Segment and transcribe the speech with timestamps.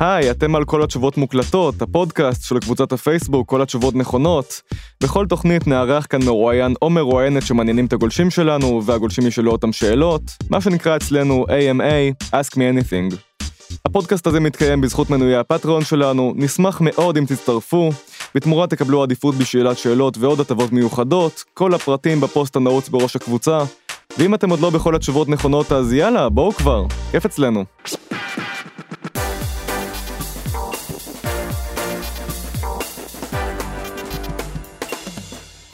[0.00, 4.62] היי, אתם על כל התשובות מוקלטות, הפודקאסט של קבוצת הפייסבוק, כל התשובות נכונות.
[5.02, 10.22] בכל תוכנית נארח כאן מרואיין או מרואיינת שמעניינים את הגולשים שלנו, והגולשים ישאלו אותם שאלות,
[10.50, 13.16] מה שנקרא אצלנו AMA, Ask Me Anything.
[13.84, 17.90] הפודקאסט הזה מתקיים בזכות מנויי הפטריון שלנו, נשמח מאוד אם תצטרפו,
[18.34, 23.58] בתמורה תקבלו עדיפות בשאלת שאלות ועוד הטבות מיוחדות, כל הפרטים בפוסט הנעוץ בראש הקבוצה,
[24.18, 27.64] ואם אתם עוד לא בכל התשובות נכונות אז יאללה, בואו כבר, כיף אצלנו.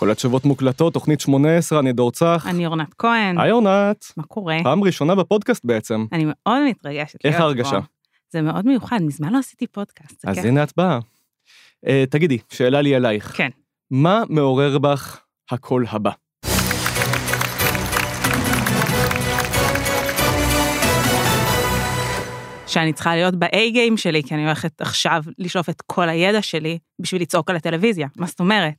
[0.00, 2.46] כל התשובות מוקלטות, תוכנית 18, אני דור צח.
[2.50, 3.38] אני אורנת כהן.
[3.38, 4.04] היי אורנת.
[4.16, 4.56] מה קורה?
[4.62, 6.06] פעם ראשונה בפודקאסט בעצם.
[6.12, 7.18] אני מאוד מתרגשת.
[7.24, 7.78] איך ההרגשה?
[8.30, 10.24] זה מאוד מיוחד, מזמן לא עשיתי פודקאסט.
[10.28, 10.44] אז.
[10.44, 10.98] הנה את באה.
[11.86, 13.32] אה, תגידי, שאלה לי אלייך.
[13.36, 13.48] כן.
[13.90, 16.10] מה מעורר בך הקול הבא?
[22.66, 26.78] שאני צריכה להיות ב-A גיים שלי, כי אני הולכת עכשיו לשלוף את כל הידע שלי
[26.98, 28.08] בשביל לצעוק על הטלוויזיה.
[28.16, 28.74] מה זאת אומרת?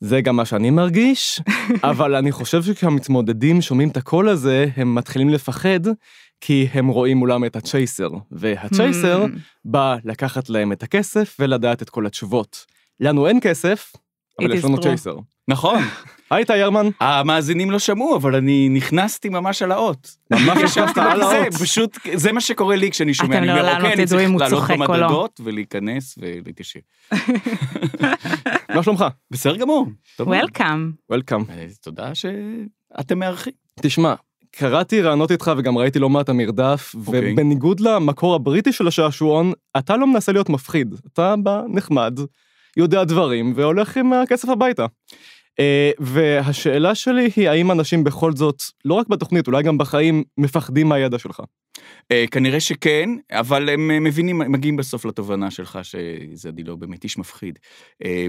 [0.00, 1.40] זה גם מה שאני מרגיש,
[1.82, 5.80] אבל אני חושב שכשהמתמודדים שומעים את הקול הזה, הם מתחילים לפחד,
[6.40, 11.90] כי הם רואים מולם את הצ'ייסר, והצ'ייסר Hmm, בא לקחת להם את הכסף ולדעת את
[11.90, 12.64] כל התשובות.
[13.00, 13.92] לנו אין כסף,
[14.40, 14.80] אבל יש לנו.
[14.80, 15.16] צ'ייסר.
[15.48, 15.82] נכון,
[16.30, 20.16] היי טיירמן, המאזינים לא שמעו, אבל אני נכנסתי ממש על האות.
[20.30, 21.54] ממש ישבת על האות.
[21.62, 24.40] פשוט, זה מה שקורה לי כשאני שומע, אתם לעולם לא אוקיי, תדעו צריך אם הוא
[24.40, 26.80] לעלות צוחק או לא." במדרגות ולהיכנס ולהתיישב.
[28.74, 29.04] מה שלומך?
[29.30, 29.86] בסדר גמור.
[30.20, 30.92] וולקאם.
[31.10, 31.44] וולקאם.
[31.50, 33.52] אה, תודה שאתם מארחים.
[33.80, 34.14] תשמע,
[34.50, 37.32] קראתי רעיונות איתך וגם ראיתי לא מעט המרדף, אוקיי.
[37.32, 40.94] ובניגוד למקור הבריטי של השעשועון, אתה לא מנסה להיות מפחיד.
[41.12, 42.18] אתה בא נחמד,
[42.76, 44.86] יודע דברים, והולך עם הכסף הביתה.
[45.60, 50.88] אה, והשאלה שלי היא, האם אנשים בכל זאת, לא רק בתוכנית, אולי גם בחיים, מפחדים
[50.88, 51.42] מהידע שלך?
[52.12, 57.18] אה, כנראה שכן, אבל הם אה, מבינים, מגיעים בסוף לתובנה שלך שזדי לא באמת איש
[57.18, 57.58] מפחיד.
[58.04, 58.26] אה,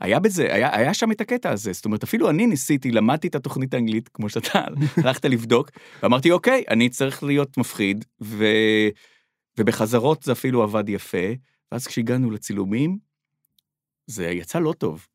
[0.00, 3.34] היה בזה, היה, היה שם את הקטע הזה, זאת אומרת, אפילו אני ניסיתי, למדתי את
[3.34, 4.64] התוכנית האנגלית, כמו שאתה
[5.04, 5.70] הלכת לבדוק,
[6.02, 8.44] ואמרתי, אוקיי, אני צריך להיות מפחיד, ו...
[9.58, 11.26] ובחזרות זה אפילו עבד יפה,
[11.72, 12.98] ואז כשהגענו לצילומים,
[14.06, 15.06] זה יצא לא טוב.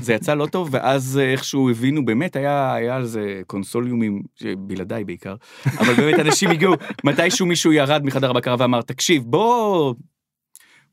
[0.00, 4.22] זה יצא לא טוב, ואז אה, איכשהו הבינו, באמת היה, על זה קונסוליומים,
[4.58, 5.36] בלעדיי בעיקר,
[5.78, 9.94] אבל באמת אנשים הגיעו, מתישהו מישהו ירד מחדר הבקרה ואמר, תקשיב, בוא,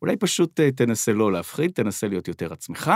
[0.02, 2.92] אולי פשוט אה, תנסה לא להפחיד, תנסה להיות יותר עצמך,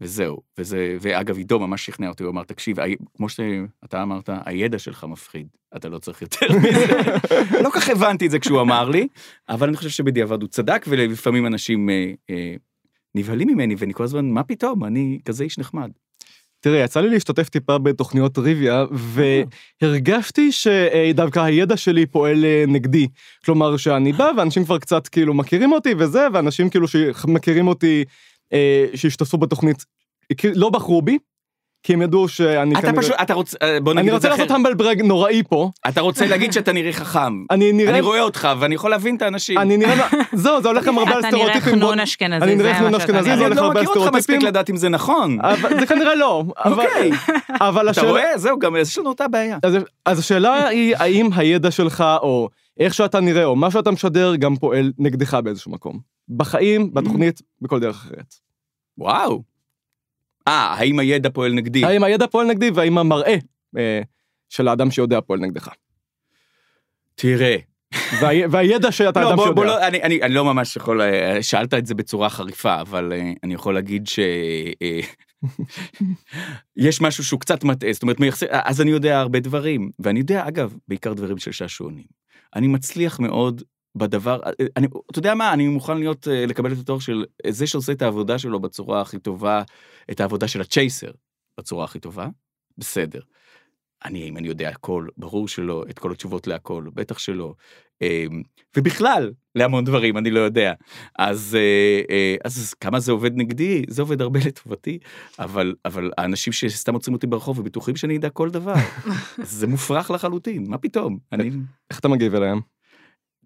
[0.00, 0.40] וזהו.
[0.58, 2.76] וזה, ואגב, עידו ממש שכנע אותי, הוא אמר, תקשיב,
[3.16, 6.86] כמו שאתה אמרת, הידע שלך מפחיד, אתה לא צריך יותר מזה.
[7.64, 9.08] לא כך הבנתי את זה כשהוא אמר לי,
[9.48, 12.54] אבל אני חושב שבדיעבד הוא צדק, ולפעמים אנשים אה, אה,
[13.14, 15.90] נבהלים ממני, ואני כל הזמן, מה פתאום, אני כזה איש נחמד.
[16.60, 18.84] תראה, יצא לי להשתתף טיפה בתוכניות טריוויה,
[19.82, 23.08] והרגשתי שדווקא הידע שלי פועל אה, נגדי.
[23.44, 28.04] כלומר, שאני בא ואנשים כבר קצת כאילו מכירים אותי וזה, ואנשים כאילו שמכירים אותי,
[28.52, 29.84] אה, שהשתתפו בתוכנית,
[30.54, 31.18] לא בחרו בי,
[31.84, 34.50] כי הם ידעו שאני אתה פשוט, אתה רוצה, אה, בוא אני נגיד את רוצה לעשות.
[34.50, 35.70] המבל ברג נוראי פה.
[35.88, 37.44] אתה רוצה להגיד שאתה נראה חכם.
[37.50, 37.90] אני נראה...
[37.90, 39.58] אני רואה אותך, ואני יכול להבין את האנשים.
[39.58, 40.08] אני נראה...
[40.32, 41.74] זהו, זה הולך גם הרבה על אתה נראה סטריאוטיפים.
[41.74, 43.22] חנון אשכנזי, אני נראה זה חנון אשכנזי.
[43.22, 44.48] זה אני הולך עוד לא הרבה על מכיר אותך מספיק סטריאוטיפים.
[44.48, 45.38] לדעת אם זה נכון.
[45.80, 46.44] זה כנראה לא.
[46.64, 47.10] אוקיי.
[47.60, 48.10] אבל אתה השאלה...
[48.10, 48.38] רואה?
[48.38, 49.58] זהו, גם יש לנו אותה בעיה.
[49.62, 52.48] אז, אז השאלה היא, האם הידע שלך, או
[52.80, 55.98] איך שאתה נראה, או מה שאתה משדר, גם פועל נגדך באיזשהו מקום.
[56.36, 58.34] בחיים, בתוכנית, בכל דרך אחרת.
[58.98, 59.53] וואו.
[60.48, 61.84] אה, האם הידע פועל נגדי?
[61.84, 63.36] האם הידע פועל נגדי, והאם המראה
[63.78, 64.00] אה,
[64.48, 65.68] של האדם שיודע פועל נגדך.
[67.14, 67.56] תראה.
[68.20, 69.54] וה, והידע שאתה לא, אדם בוא, שיודע.
[69.54, 73.12] בוא, לא, אני, אני, אני לא ממש יכול, אה, שאלת את זה בצורה חריפה, אבל
[73.12, 74.18] אה, אני יכול להגיד ש...
[74.82, 75.00] אה,
[76.76, 80.48] יש משהו שהוא קצת מטעה, זאת אומרת, מייחס- אז אני יודע הרבה דברים, ואני יודע,
[80.48, 82.04] אגב, בעיקר דברים של שעשועונים.
[82.56, 83.62] אני מצליח מאוד
[83.96, 87.66] בדבר, אה, אני, אתה יודע מה, אני מוכן להיות, אה, לקבל את התואר של זה
[87.66, 89.62] שעושה את העבודה שלו בצורה הכי טובה,
[90.10, 91.10] את העבודה של הצ'ייסר
[91.58, 92.28] בצורה הכי טובה,
[92.78, 93.20] בסדר.
[94.04, 97.54] אני, אם אני יודע הכל, ברור שלא, את כל התשובות להכל, בטח שלא.
[98.02, 98.42] אמ,
[98.76, 100.72] ובכלל, להמון דברים, אני לא יודע.
[101.18, 103.84] אז, אה, אה, אז כמה זה עובד נגדי?
[103.88, 104.98] זה עובד הרבה לטובתי,
[105.38, 108.74] אבל, אבל האנשים שסתם עוצרים אותי ברחוב ובטוחים שאני אדע כל דבר,
[109.38, 111.18] זה מופרך לחלוטין, מה פתאום?
[111.32, 111.50] אני,
[111.90, 112.73] איך אתה מגיב אליהם?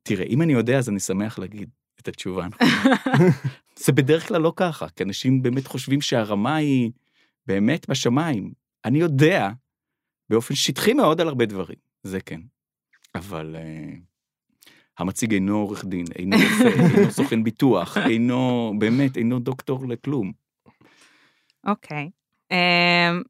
[0.02, 1.68] תראה, אם אני יודע, אז אני שמח להגיד
[2.00, 2.46] את התשובה.
[3.84, 6.90] זה בדרך כלל לא ככה, כי אנשים באמת חושבים שהרמה היא
[7.46, 8.52] באמת בשמיים.
[8.84, 9.50] אני יודע
[10.30, 12.40] באופן שטחי מאוד על הרבה דברים, זה כן.
[13.14, 19.88] אבל uh, המציג אינו עורך דין, אינו רופא, אינו סוכן ביטוח, אינו, באמת, אינו דוקטור
[19.88, 20.32] לכלום.
[21.66, 22.10] אוקיי.
[22.50, 23.22] אמ,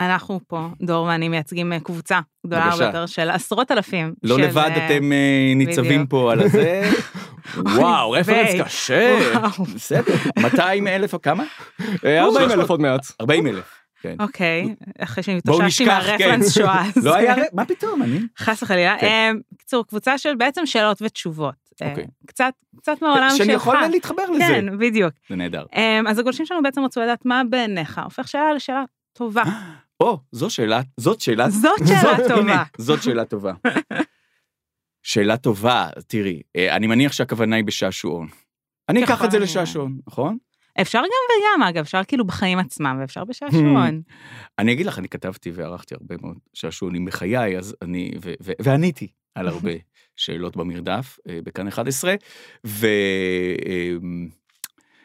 [0.00, 2.84] אנחנו פה, דור ואני מייצגים אה, קבוצה גדולה הרבה.
[2.84, 4.14] יותר של עשרות אלפים.
[4.22, 6.10] לא של, לבד אה, אתם אה, ניצבים בדיוק.
[6.10, 6.90] פה על הזה.
[7.76, 8.60] וואו, רפרנס.
[8.64, 9.18] קשה.
[9.74, 11.44] בסדר, 200 אלף כמה?
[12.04, 13.06] אה, 40 אלף עוד מעט.
[13.20, 13.80] 40 אלף.
[14.02, 14.16] כן.
[14.20, 16.28] אוקיי, אחרי בואו שהתאוששתי נשכח, כן.
[16.28, 16.82] מהרפרנס שואה.
[17.04, 18.20] לא היה, מה פתאום, אני?
[18.38, 18.96] חס וחלילה.
[19.00, 19.36] כן.
[19.52, 21.54] בקיצור, קבוצה של בעצם שאלות ותשובות.
[21.82, 22.06] אוקיי.
[22.26, 23.38] קצת, קצת מהעולם שלך.
[23.38, 24.44] שאני יכול להתחבר לזה.
[24.48, 25.12] כן, בדיוק.
[25.28, 25.64] זה נהדר.
[26.08, 29.42] אז הגולשים שלנו בעצם רצו לדעת מה בעיניך הופך שאלה לשאלה טובה.
[30.00, 32.40] או, זו שאלה, זאת שאלה, זאת שאלה זאת- טובה.
[32.40, 33.52] הנה, זאת שאלה טובה.
[35.02, 38.28] שאלה טובה, תראי, אה, אני מניח שהכוונה היא בשעשועון.
[38.88, 39.38] אני אקח את זה.
[39.38, 40.38] לשעשועון, נכון?
[40.80, 41.04] אפשר גם
[41.60, 44.02] וגם, אגב, אפשר כאילו בחיים עצמם, ואפשר בשעשועון.
[44.58, 48.10] אני אגיד לך, אני כתבתי וערכתי הרבה מאוד שעשועונים בחיי, אז אני,
[48.62, 49.70] ועניתי על הרבה
[50.16, 52.14] שאלות במרדף אה, בכאן 11,
[52.66, 52.86] ו...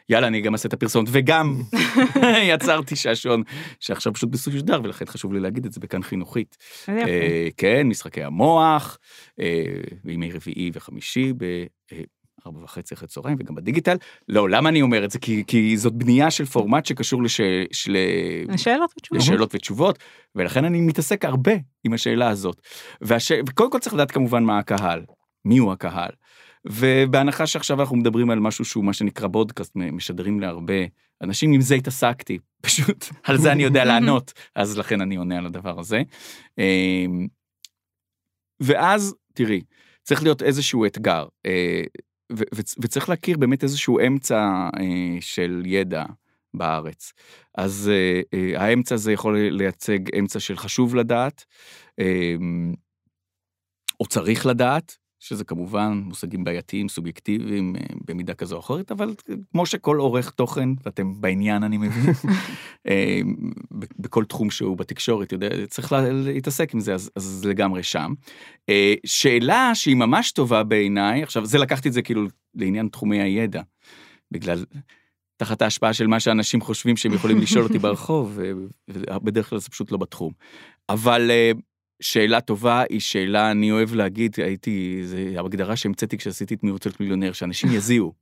[0.08, 1.62] יאללה, אני גם אעשה את הפרסומת, וגם
[2.52, 3.42] יצרתי שעשועון
[3.80, 6.56] שעכשיו פשוט משודר, ולכן חשוב לי להגיד את זה בכאן חינוכית.
[6.82, 6.92] יפה.
[6.92, 8.98] אה, כן, משחקי המוח,
[9.40, 9.64] אה,
[10.04, 13.96] בימי רביעי וחמישי, בארבע וחצי אחרי צהריים, וגם בדיגיטל.
[14.28, 15.18] לא, למה אני אומר את זה?
[15.18, 17.40] כי, כי זאת בנייה של פורמט שקשור לש,
[17.72, 17.96] של,
[18.56, 19.22] שאלות ותשובות.
[19.22, 19.98] לשאלות ותשובות,
[20.34, 21.52] ולכן אני מתעסק הרבה
[21.84, 22.60] עם השאלה הזאת.
[23.00, 23.32] והש...
[23.48, 25.02] וקודם כל צריך לדעת כמובן מה הקהל,
[25.44, 26.10] מי הוא הקהל.
[26.66, 30.84] ובהנחה שעכשיו אנחנו מדברים על משהו שהוא מה שנקרא בודקאסט, משדרים להרבה
[31.22, 35.46] אנשים, עם זה התעסקתי, פשוט על זה אני יודע לענות, אז לכן אני עונה על
[35.46, 36.02] הדבר הזה.
[36.58, 37.26] אמ,
[38.60, 39.60] ואז, תראי,
[40.02, 41.82] צריך להיות איזשהו אתגר, אה,
[42.78, 46.04] וצריך להכיר באמת איזשהו אמצע אה, של ידע
[46.54, 47.12] בארץ.
[47.58, 47.90] אז
[48.34, 51.44] אה, האמצע הזה יכול לייצג אמצע של חשוב לדעת,
[51.98, 52.34] אה,
[54.00, 59.14] או צריך לדעת, שזה כמובן מושגים בעייתיים, סובייקטיביים, אה, במידה כזו או אחרת, אבל
[59.52, 62.12] כמו שכל עורך תוכן, ואתם בעניין אני מבין,
[62.88, 63.20] אה,
[63.98, 68.12] בכל תחום שהוא בתקשורת, יודע, צריך לה- להתעסק עם זה, אז, אז זה לגמרי שם.
[68.68, 73.62] אה, שאלה שהיא ממש טובה בעיניי, עכשיו זה לקחתי את זה כאילו לעניין תחומי הידע,
[74.30, 74.64] בגלל,
[75.36, 78.38] תחת ההשפעה של מה שאנשים חושבים שהם יכולים לשאול אותי ברחוב,
[78.90, 80.32] ובדרך כלל זה פשוט לא בתחום.
[80.88, 81.30] אבל
[82.00, 86.88] שאלה טובה היא שאלה, אני אוהב להגיד, הייתי, זה הגדרה שהמצאתי כשעשיתי את מי רוצה
[86.88, 88.12] להיות מיליונר, שאנשים יזיעו.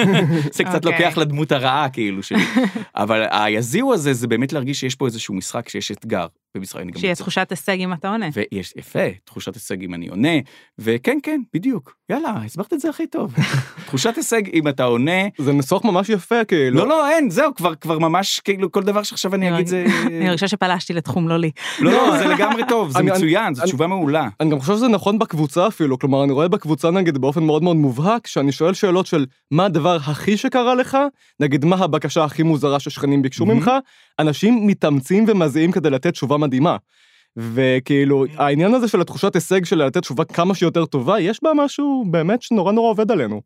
[0.56, 1.04] זה קצת אוקיי.
[1.04, 2.42] לוקח לדמות הרעה כאילו שלי.
[2.94, 6.26] אבל היזיעו הזה זה באמת להרגיש שיש פה איזשהו משחק, שיש אתגר.
[6.56, 8.26] במשחק, אני גם שיהיה תחושת הישג אם אתה עונה.
[8.32, 10.38] ויש, יפה, תחושת הישג אם אני עונה,
[10.78, 13.34] וכן, כן, בדיוק, יאללה, הסברת את זה הכי טוב.
[13.86, 16.76] תחושת הישג אם אתה עונה, זה ניסוח ממש יפה, כאילו.
[16.76, 19.84] לא, לא, אין, זהו, כבר, כבר ממש, כאילו, כל דבר שעכשיו אני אני אגיד זה...
[20.06, 21.50] אני מרגישה שפלשתי לתחום לא לי.
[21.78, 24.28] לא, לא, זה לגמרי טוב, זה מצוין, זו תשובה מעולה.
[24.40, 27.76] אני גם חושב שזה נכון בקבוצה אפילו, כלומר אני רואה בקבוצה נגיד באופן מאוד מאוד
[27.76, 30.98] מובהק, שאני שואל שאלות של מה הדבר הכי שקרה לך,
[31.40, 33.46] נגיד מה הבקשה הכי מוזרה ששכנים ביקשו.
[33.46, 33.70] ממך,
[34.18, 36.76] אנשים מתאמצים ומזיעים כדי לתת תשובה מדהימה.
[37.36, 42.04] וכאילו העניין הזה של התחושת הישג של לתת תשובה כמה שיותר טובה, יש בה משהו
[42.10, 43.40] באמת שנורא נורא עובד עלינו.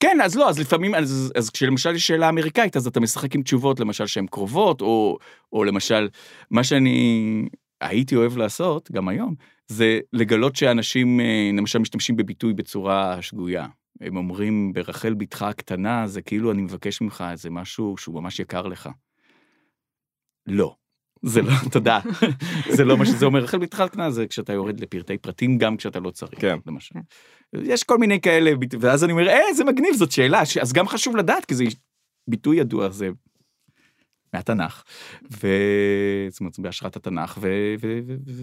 [0.00, 3.42] כן, אז לא, אז לפעמים, אז, אז כשלמשל יש שאלה אמריקאית, אז אתה משחק עם
[3.42, 5.18] תשובות, למשל שהן קרובות, או,
[5.52, 6.08] או למשל,
[6.50, 7.48] מה שאני
[7.80, 9.34] הייתי אוהב לעשות, גם היום,
[9.66, 13.66] זה לגלות שאנשים, אה, למשל, משתמשים בביטוי בצורה שגויה.
[14.00, 18.62] הם אומרים, ברחל בתך הקטנה, זה כאילו אני מבקש ממך איזה משהו שהוא ממש יקר
[18.62, 18.88] לך.
[20.46, 20.74] לא.
[21.22, 22.00] זה לא, תודה.
[22.70, 23.40] זה לא מה שזה אומר.
[23.42, 26.56] רחל בתך הקטנה זה כשאתה יורד לפרטי פרטים, גם כשאתה לא צריך, כן.
[26.66, 26.94] למשל.
[27.62, 30.88] יש כל מיני כאלה, ואז אני אומר, אה, זה מגניב, זאת שאלה, ש- אז גם
[30.88, 31.64] חשוב לדעת, כי זה
[32.30, 33.08] ביטוי ידוע, זה
[34.34, 34.82] מהתנ"ך,
[35.42, 35.48] ו...
[36.30, 37.48] זאת אומרת, זה בהשראת התנ"ך, ו...
[37.80, 37.98] ו...
[38.06, 38.14] ו...
[38.26, 38.42] ו...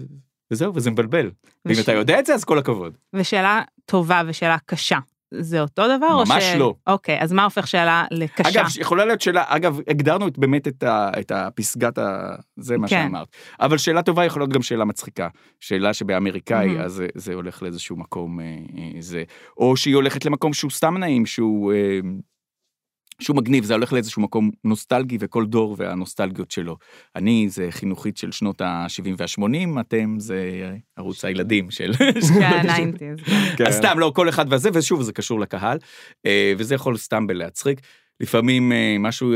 [0.50, 1.30] וזהו, וזה מבלבל.
[1.64, 2.96] ואם וש- אתה יודע את זה, אז כל הכבוד.
[3.12, 4.98] ושאלה טובה ושאלה קשה.
[5.34, 6.06] זה אותו דבר?
[6.12, 6.54] או ממש ש...
[6.54, 6.74] לא.
[6.86, 8.60] אוקיי, אז מה הופך שאלה לקשה?
[8.60, 12.34] אגב, יכולה להיות שאלה, אגב, הגדרנו את- באמת את, ה, את הפסגת ה...
[12.56, 13.04] זה מה כן.
[13.06, 13.28] שאמרת.
[13.60, 15.28] אבל שאלה טובה יכולה להיות גם שאלה מצחיקה.
[15.60, 16.80] שאלה שבאמריקאי, מהמם.
[16.80, 18.44] אז זה, זה הולך לאיזשהו מקום, אה,
[18.78, 19.22] אה, זה...
[19.56, 21.72] או שהיא הולכת למקום שהוא סתם נעים, שהוא...
[21.72, 22.00] אה,
[23.20, 26.76] שהוא מגניב, זה הולך לאיזשהו מקום נוסטלגי וכל דור והנוסטלגיות שלו.
[27.16, 31.92] אני זה חינוכית של שנות ה-70 וה-80, אתם זה ערוץ הילדים של...
[32.40, 33.30] כן, 90's.
[33.56, 33.66] כן.
[33.66, 35.78] אז סתם, לא, כל אחד וזה, ושוב, זה קשור לקהל,
[36.26, 37.80] אה, וזה יכול סתם בלהצחיק.
[38.20, 39.32] לפעמים אה, משהו,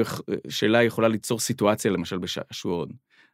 [0.49, 2.88] שאלה יכולה ליצור סיטואציה, למשל בשעשועון.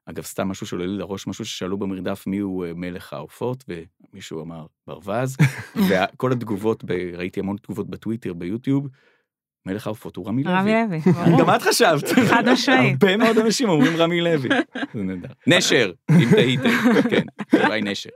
[0.07, 4.43] אגב, סתם משהו שעולה לי לראש, משהו ששאלו במרדף מי הוא אה, מלך העופות, ומישהו
[4.43, 5.37] אמר ברווז,
[5.89, 8.89] וכל התגובות, ב- ראיתי המון תגובות בטוויטר, ביוטיוב,
[9.67, 10.55] מלך העופות הוא רמי לוי.
[10.55, 11.39] רמי לוי, ברור.
[11.41, 12.09] גם את חשבת.
[12.29, 13.03] חד משמעית.
[13.03, 14.49] הרבה מאוד אנשים אומרים רמי לוי.
[14.95, 15.29] זה נהדר.
[15.47, 16.69] נשר, אם תהיתם,
[17.11, 17.23] כן,
[17.65, 18.11] אולי נשר.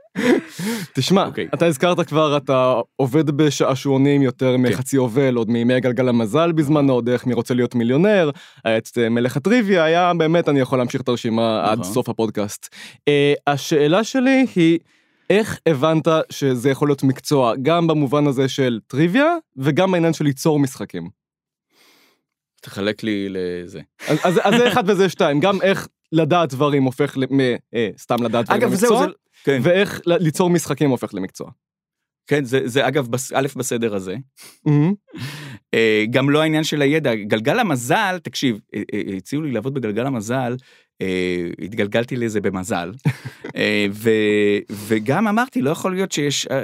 [0.93, 1.47] תשמע, אוקיי.
[1.53, 7.25] אתה הזכרת כבר, אתה עובד בשעשועונים יותר מחצי יובל, עוד מימי גלגל המזל בזמנו, דרך
[7.25, 11.71] מי רוצה להיות מיליונר, את אה, מלך הטריוויה, היה באמת, אני יכול להמשיך את הרשימה
[11.71, 11.93] עד נכון.
[11.93, 12.75] סוף הפודקאסט.
[13.07, 14.79] אה, השאלה שלי היא,
[15.29, 20.59] איך הבנת שזה יכול להיות מקצוע, גם במובן הזה של טריוויה, וגם בעניין של ליצור
[20.59, 21.24] משחקים?
[22.65, 23.81] תחלק לי לזה.
[24.07, 28.61] אז, אז, אז זה אחד וזה שתיים, גם איך לדעת דברים הופך לסתם לדעת דברים
[28.61, 29.11] למקצוע, זה...
[29.43, 31.51] כן, ואיך ליצור משחקים הופך למקצוע.
[32.27, 34.15] כן, זה זה אגב, בס- א', בסדר הזה.
[35.73, 40.05] אה, גם לא העניין של הידע, גלגל המזל, תקשיב, אה, אה, הציעו לי לעבוד בגלגל
[40.05, 40.55] המזל,
[41.01, 42.91] אה, התגלגלתי לזה במזל,
[43.55, 46.63] אה, ו- וגם אמרתי, לא יכול להיות שיש, אה,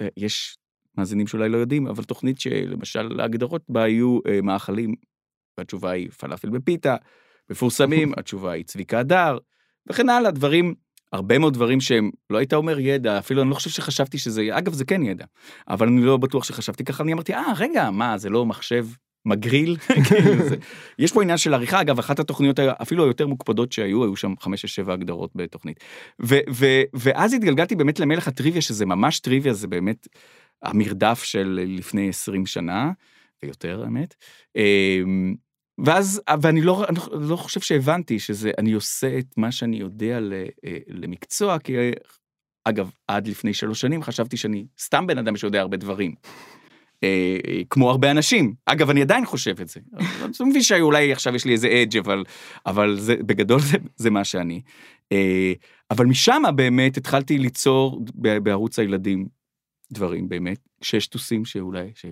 [0.00, 0.56] אה, יש
[0.98, 4.94] מאזינים שאולי לא יודעים, אבל תוכנית שלמשל ההגדרות בה היו אה, מאכלים,
[5.60, 6.96] והתשובה היא פלאפל בפיתה,
[7.50, 9.38] מפורסמים, התשובה היא צביקה הדר,
[9.90, 10.74] וכן הלאה, דברים,
[11.12, 14.72] הרבה מאוד דברים שהם, לא היית אומר ידע, אפילו אני לא חושב שחשבתי שזה, אגב,
[14.72, 15.24] זה כן ידע,
[15.68, 18.86] אבל אני לא בטוח שחשבתי ככה, אני אמרתי, אה, רגע, מה, זה לא מחשב
[19.26, 19.76] מגריל?
[20.08, 20.32] כאילו
[20.98, 24.62] יש פה עניין של עריכה, אגב, אחת התוכניות אפילו היותר מוקפדות שהיו, היו שם חמש
[24.62, 25.80] או שבע הגדרות בתוכנית.
[26.22, 30.08] ו- ו- ואז התגלגלתי באמת למלך הטריוויה, שזה ממש טריוויה, זה באמת
[30.62, 32.90] המרדף של לפני 20 שנה,
[33.42, 34.14] ויותר, האמת.
[35.84, 40.18] ואז, ואני לא, לא חושב שהבנתי שזה, אני עושה את מה שאני יודע
[40.64, 41.76] אה, למקצוע, כי
[42.64, 46.14] אגב, עד לפני שלוש שנים חשבתי שאני סתם בן אדם שיודע הרבה דברים.
[47.04, 47.36] אה,
[47.70, 48.54] כמו הרבה אנשים.
[48.66, 49.80] אגב, אני עדיין חושב את זה.
[50.40, 52.24] אני מבין שאולי עכשיו יש לי איזה אדג' אבל,
[52.66, 54.60] אבל זה, בגדול זה, זה מה שאני.
[55.12, 55.52] אה,
[55.90, 59.39] אבל משם באמת התחלתי ליצור בערוץ הילדים
[59.92, 62.06] דברים באמת, שיש טוסים שאולי, ש...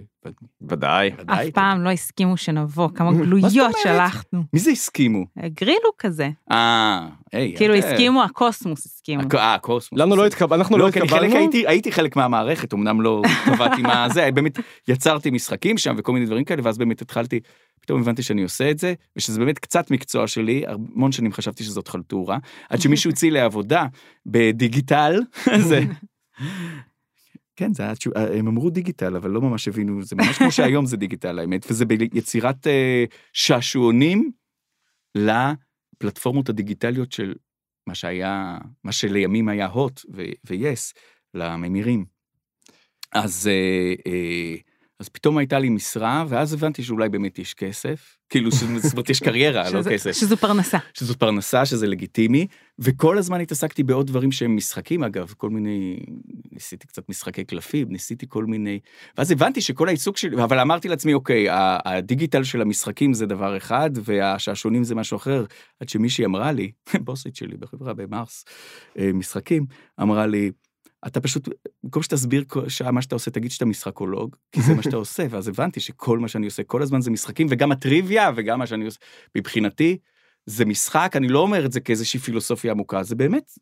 [0.63, 1.11] ודאי.
[1.27, 3.73] אף פעם לא הסכימו שנבוא, כמה גלויות?
[3.83, 4.43] שלחנו.
[4.53, 5.25] מי זה הסכימו?
[5.47, 6.31] גרילו כזה.
[6.51, 7.55] אה, היי.
[7.57, 9.23] כאילו אה, הסכימו, הקוסמוס הסכימו.
[9.23, 10.01] הק- אה, קוסמוס.
[10.01, 11.37] לנו לא התקבל, אנחנו לא לא, התקבלנו.
[11.37, 14.59] הייתי, הייתי חלק מהמערכת, אמנם לא קבעתי מה זה, באמת
[14.89, 17.41] יצרתי משחקים שם וכל מיני דברים כאלה, ואז באמת התחלתי,
[17.81, 21.89] פתאום הבנתי שאני עושה את זה, ושזה באמת קצת מקצוע שלי, המון שנים חשבתי שזאת
[21.89, 23.87] חלטורה, עד שמישהו הציע לי עבודה
[24.27, 25.21] בדיגיטל,
[25.59, 25.81] זה...
[27.59, 30.87] כן, זה היה, תשוב- הם אמרו דיגיטל, אבל לא ממש הבינו, זה ממש כמו שהיום
[30.87, 34.33] זה דיגיטל, האמת, וזה ביצירת אה, שעשועונים
[35.15, 37.35] לפלטפורמות הדיגיטליות של
[37.87, 40.99] מה שהיה, מה שלימים היה הוט ו-yes,
[41.35, 42.05] לממירים.
[43.13, 44.55] אז, אה, אה,
[45.01, 49.21] אז פתאום הייתה לי משרה, ואז הבנתי שאולי באמת יש כסף, כאילו, זאת אומרת, יש
[49.21, 50.13] קריירה, לא שזה- כסף.
[50.13, 50.79] שזו פרנסה.
[50.95, 52.47] שזאת פרנסה, שזה לגיטימי,
[52.79, 55.99] וכל הזמן התעסקתי בעוד דברים שהם משחקים, אגב, כל מיני,
[56.53, 58.79] ניסיתי קצת משחקי קלפים, ניסיתי כל מיני,
[59.19, 61.47] ואז הבנתי שכל העיסוק שלי, אבל אמרתי לעצמי, אוקיי,
[61.85, 65.45] הדיגיטל של המשחקים זה דבר אחד, והשעשונים זה משהו אחר,
[65.81, 66.71] עד שמישהי אמרה לי,
[67.05, 68.45] בוסית שלי בחברה במרס,
[68.99, 69.67] אה, משחקים,
[70.03, 70.51] אמרה לי,
[71.07, 71.49] אתה פשוט,
[71.83, 75.49] במקום שתסביר שעה מה שאתה עושה, תגיד שאתה משחקולוג, כי זה מה שאתה עושה, ואז
[75.49, 78.99] הבנתי שכל מה שאני עושה כל הזמן זה משחקים, וגם הטריוויה, וגם מה שאני עושה,
[79.35, 79.99] מבחינתי,
[80.47, 83.53] זה משחק, אני לא אומר את זה כאיזושהי פילוסופיה עמוקה, זה באמת,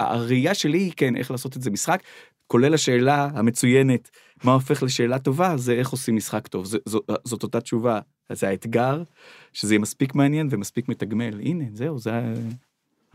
[0.00, 2.02] הראייה שלי היא כן, איך לעשות את זה משחק,
[2.46, 4.10] כולל השאלה המצוינת,
[4.44, 8.00] מה הופך לשאלה טובה, זה איך עושים משחק טוב, זה, זו, זאת אותה תשובה,
[8.32, 9.02] זה האתגר,
[9.52, 12.10] שזה יהיה מספיק מעניין ומספיק מתגמל, הנה, זהו, זה,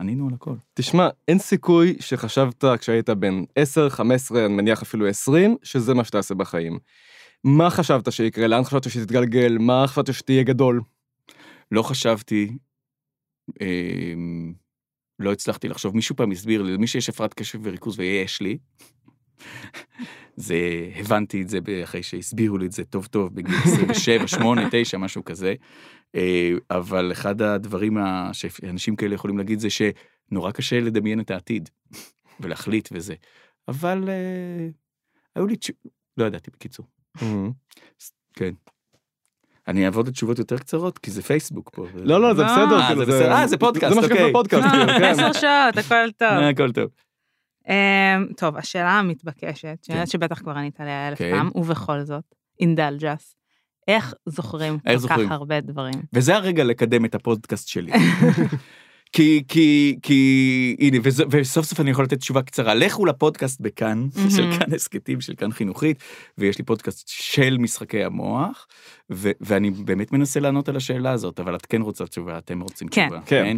[0.00, 0.54] ענינו על הכל.
[0.74, 6.34] תשמע, אין סיכוי שחשבת כשהיית בן 10, 15, אני מניח אפילו 20, שזה מה שתעשה
[6.34, 6.78] בחיים.
[7.44, 8.46] מה חשבת שיקרה?
[8.46, 9.58] לאן חשבת שתתגלגל?
[9.60, 10.80] מה חשבת שתהיה גדול?
[11.72, 12.58] לא חשבתי,
[13.60, 14.54] אמ,
[15.18, 18.58] לא הצלחתי לחשוב, מישהו פעם הסביר לי, למי שיש הפרעת קשב וריכוז, ויש לי,
[20.38, 20.56] זה,
[20.96, 25.24] הבנתי את זה אחרי שהסבירו לי את זה טוב טוב בגיל 27, 8, 9, משהו
[25.24, 25.54] כזה.
[26.14, 27.96] אה, אבל אחד הדברים
[28.32, 31.68] שאנשים כאלה יכולים להגיד זה שנורא קשה לדמיין את העתיד
[32.40, 33.14] ולהחליט וזה.
[33.68, 34.68] אבל אה,
[35.36, 35.76] היו לי תשוב...
[36.16, 36.86] לא ידעתי בקיצור.
[38.32, 38.54] כן.
[39.68, 41.86] אני אעבור לתשובות יותר קצרות כי זה פייסבוק פה.
[41.94, 42.48] לא, לא, זה לא.
[42.48, 42.80] בסדר.
[42.80, 43.32] אה, כאילו, זה בסדר.
[43.32, 44.30] אה, זה פודקאסט, זה מה שכתוב אוקיי.
[44.30, 44.66] בפודקאסט,
[44.98, 45.04] כן.
[45.04, 46.28] עשר שעות, הכל טוב.
[46.28, 46.84] אה, הכל טוב.
[47.68, 51.30] אמ, טוב, השאלה המתבקשת, שאני יודעת שבטח כבר ענית עליה אלף כן.
[51.32, 53.36] פעם, ובכל זאת, indulge us,
[53.88, 55.18] איך זוכרים כל כך?
[55.30, 55.94] הרבה דברים?
[56.12, 57.92] וזה הרגע לקדם את הפודקאסט שלי.
[59.12, 62.74] כי, כי, כי, הנה, וזה, וסוף סוף אני יכול לתת תשובה קצרה.
[62.74, 64.30] לכו לפודקאסט בכאן, מהמם.
[64.30, 65.98] של כאן הסכתים, של כאן חינוכית,
[66.38, 68.66] ויש לי פודקאסט של משחקי המוח,
[69.12, 72.88] ו, ואני באמת מנסה לענות על השאלה הזאת, אבל את כן רוצה תשובה, אתם רוצים
[72.88, 73.06] כן.
[73.06, 73.20] תשובה.
[73.26, 73.56] כן.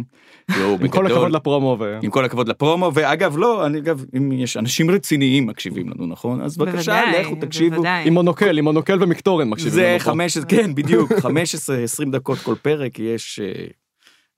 [0.49, 1.77] לא, עם כל הכבוד לפרומו.
[1.79, 1.99] ו...
[2.01, 6.41] עם כל הכבוד לפרומו, ואגב, לא, אני אגב, אם יש אנשים רציניים מקשיבים לנו, נכון?
[6.41, 7.75] אז בבקשה, בוודאי, לכו, תקשיבו.
[7.75, 8.07] בוודאי.
[8.07, 10.05] עם מונוקל, עם מונוקל ומקטורן מקשיבים זה לנו פה.
[10.05, 13.65] 15, כן, בדיוק, 15-20 דקות כל פרק, יש, אה,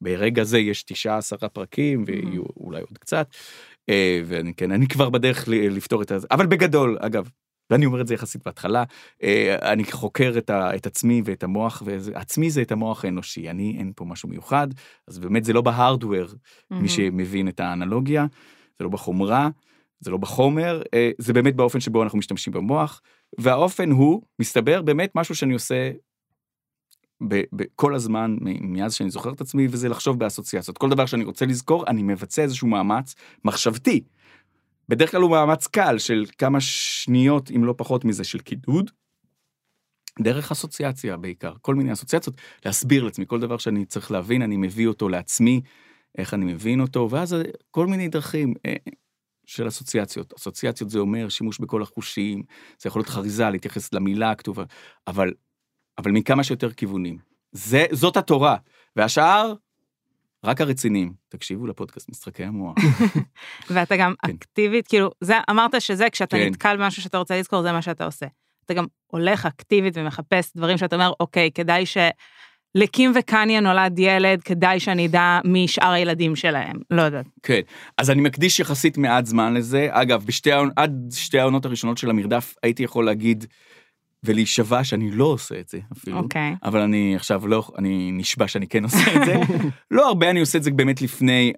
[0.01, 3.27] ברגע זה יש 19 פרקים, ויהיו אולי עוד קצת,
[3.89, 7.29] אה, ואני כן, אני כבר בדרך לפתור את זה, אבל בגדול, אגב,
[7.69, 8.83] ואני אומר את זה יחסית בהתחלה,
[9.23, 13.75] אה, אני חוקר את, ה, את עצמי ואת המוח, ועצמי זה את המוח האנושי, אני
[13.79, 14.67] אין פה משהו מיוחד,
[15.07, 16.35] אז באמת זה לא בהארדוור, מי
[16.71, 16.87] מהמם.
[16.87, 18.25] שמבין את האנלוגיה,
[18.77, 19.49] זה לא בחומרה,
[19.99, 23.01] זה לא בחומר, אה, זה באמת באופן שבו אנחנו משתמשים במוח,
[23.37, 25.91] והאופן הוא, מסתבר, באמת משהו שאני עושה
[27.27, 30.77] ב- כל הזמן מאז שאני זוכר את עצמי, וזה לחשוב באסוציאציות.
[30.77, 33.15] כל דבר שאני רוצה לזכור, אני מבצע איזשהו מאמץ
[33.45, 34.03] מחשבתי.
[34.89, 38.91] בדרך כלל הוא מאמץ קל של כמה שניות, אם לא פחות מזה, של קידוד.
[40.19, 44.87] דרך אסוציאציה בעיקר, כל מיני אסוציאציות, להסביר לעצמי כל דבר שאני צריך להבין, אני מביא
[44.87, 45.61] אותו לעצמי,
[46.17, 47.35] איך אני מבין אותו, ואז
[47.71, 48.75] כל מיני דרכים אה,
[49.45, 50.33] של אסוציאציות.
[50.37, 52.43] אסוציאציות זה אומר שימוש בכל החושים,
[52.79, 54.63] זה יכול להיות חריזה, להתייחס למילה הכתובה,
[55.07, 55.33] אבל,
[55.97, 57.17] אבל מכמה שיותר כיוונים.
[57.51, 58.55] זה, זאת התורה,
[58.95, 59.53] והשאר,
[60.43, 61.13] רק הרציניים.
[61.29, 62.75] תקשיבו לפודקאסט משחקי המוח.
[63.71, 64.31] ואתה גם כן.
[64.31, 66.47] אקטיבית, כאילו, זה, אמרת שזה כשאתה כן.
[66.47, 68.25] נתקל במשהו שאתה רוצה לזכור, זה מה שאתה עושה.
[68.65, 71.97] אתה גם הולך אקטיבית ומחפש דברים שאתה אומר, אוקיי, כדאי ש...
[72.75, 77.25] לקים וקניה נולד ילד, כדאי שאני אדע מי שאר הילדים שלהם, לא יודעת.
[77.43, 77.59] כן,
[77.97, 79.87] אז אני מקדיש יחסית מעט זמן לזה.
[79.91, 83.45] אגב, בשתי עד שתי העונות הראשונות של המרדף הייתי יכול להגיד
[84.23, 86.17] ולהישבע שאני לא עושה את זה אפילו.
[86.17, 86.55] אוקיי.
[86.63, 89.35] אבל אני עכשיו לא, אני נשבע שאני כן עושה את זה.
[89.91, 91.53] לא הרבה, אני עושה את זה באמת לפני,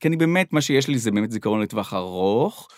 [0.00, 2.68] כי אני באמת, מה שיש לי זה באמת זיכרון לטווח ארוך,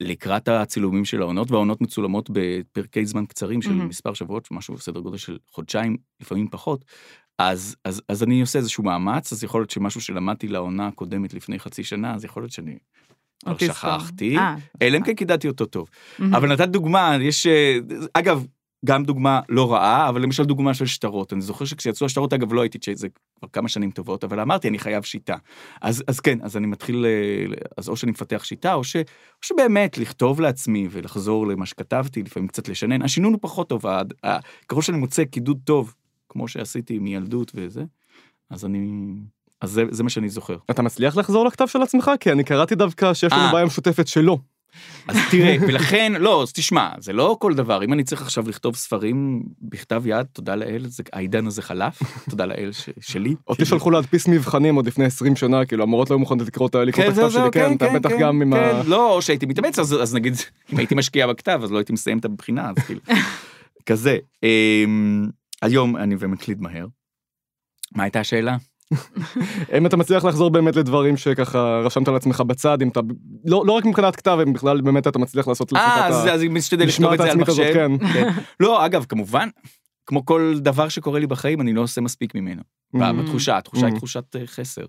[0.00, 3.88] לקראת הצילומים של העונות, והעונות מצולמות בפרקי זמן קצרים של מהמם.
[3.88, 6.84] מספר שבועות, משהו בסדר גודל של חודשיים, לפעמים פחות.
[7.38, 11.58] אז, אז, אז אני עושה איזשהו מאמץ, אז יכול להיות שמשהו שלמדתי לעונה הקודמת לפני
[11.58, 12.78] חצי שנה, אז יכול להיות שאני
[13.44, 13.98] כבר עוד תזכור.
[13.98, 15.88] שכחתי, אה, אלא אם כן קידדתי אותו טוב.
[16.18, 17.78] אבל נתת דוגמה, יש, אה,
[18.14, 18.44] אגב,
[18.84, 21.32] גם דוגמה לא רעה, אבל למשל דוגמה של שטרות.
[21.32, 23.08] אני זוכר שכשיצאו השטרות, אגב, לא הייתי צ'ייז, זה
[23.38, 25.36] כבר כמה שנים טובות, אבל אמרתי, אני חייב שיטה.
[25.82, 29.02] אז, אז כן, אז אני מתחיל, אה, אז או שאני מפתח שיטה, או, ש, או
[29.42, 33.02] שבאמת לכתוב לעצמי ולחזור למה שכתבתי, לפעמים קצת לשנן.
[33.02, 33.84] השינון הוא פחות טוב,
[34.68, 35.94] ככל שאני מוצא קידוד טוב,
[36.28, 37.84] כמו שעשיתי מילדות וזה,
[38.50, 39.14] אז אני,
[39.60, 40.56] אז זה, זה מה שאני זוכר.
[40.70, 42.10] אתה מצליח לחזור לכתב של עצמך?
[42.20, 43.52] כי אני קראתי דווקא שיש לנו אה.
[43.52, 44.38] בעיה משותפת שלא.
[45.08, 47.84] אז תראה, ולכן, לא, אז תשמע, זה לא כל דבר.
[47.84, 52.46] אם אני צריך עכשיו לכתוב ספרים בכתב יד, תודה לאל, זה, העידן הזה חלף, תודה
[52.46, 53.34] לאל ש, שלי.
[53.48, 56.74] אותי שלחו להדפיס מבחנים עוד לפני 20 שנה, כאילו המורות לא היו מוכנות לקרוא את
[56.74, 58.56] לקרוא את הכתב שלי, כן, אתה בטח גם עם ה...
[58.56, 60.34] כן, לא, או שהייתי מתאמץ, אז, אז נגיד,
[60.72, 63.00] אם הייתי משקיע בכתב, אז לא הייתי מסיים את הבחינה, אז כאילו,
[63.86, 64.18] כזה.
[64.42, 65.28] אמ,
[65.62, 66.86] היום אני ומקליד מהר.
[67.94, 68.56] מה הייתה השאלה?
[69.78, 73.00] אם אתה מצליח לחזור באמת לדברים שככה רשמת לעצמך בצד, אם אתה,
[73.44, 76.32] לא לא רק מבחינת כתב, אם בכלל באמת אתה מצליח לעשות אה, את אז, ה...
[76.32, 77.70] אז אני משתדל לכתוב את זה על מחשב.
[77.74, 77.92] כן.
[78.60, 79.48] לא, אגב, כמובן,
[80.06, 82.62] כמו כל דבר שקורה לי בחיים, אני לא עושה מספיק ממנו.
[82.96, 82.98] Mm.
[83.22, 83.96] בתחושה, התחושה היא Mm.
[83.98, 84.84] תחושת אה, חסר.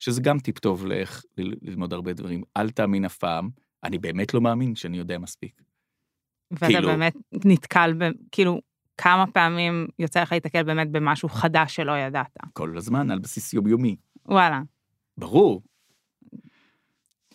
[0.00, 1.22] שזה גם טיפ טוב לאיך
[1.62, 2.42] ללמוד הרבה דברים.
[2.56, 3.48] אל תאמין אף פעם,
[3.84, 5.62] אני באמת לא מאמין שאני יודע מספיק.
[6.50, 8.60] ואתה כאילו- באמת נתקל, ב, כאילו,
[9.02, 12.36] כמה פעמים יוצא לך להתקל באמת במשהו חדש שלא ידעת.
[12.52, 13.96] כל הזמן, על בסיס יומיומי.
[14.26, 14.60] וואלה.
[15.18, 15.62] ברור.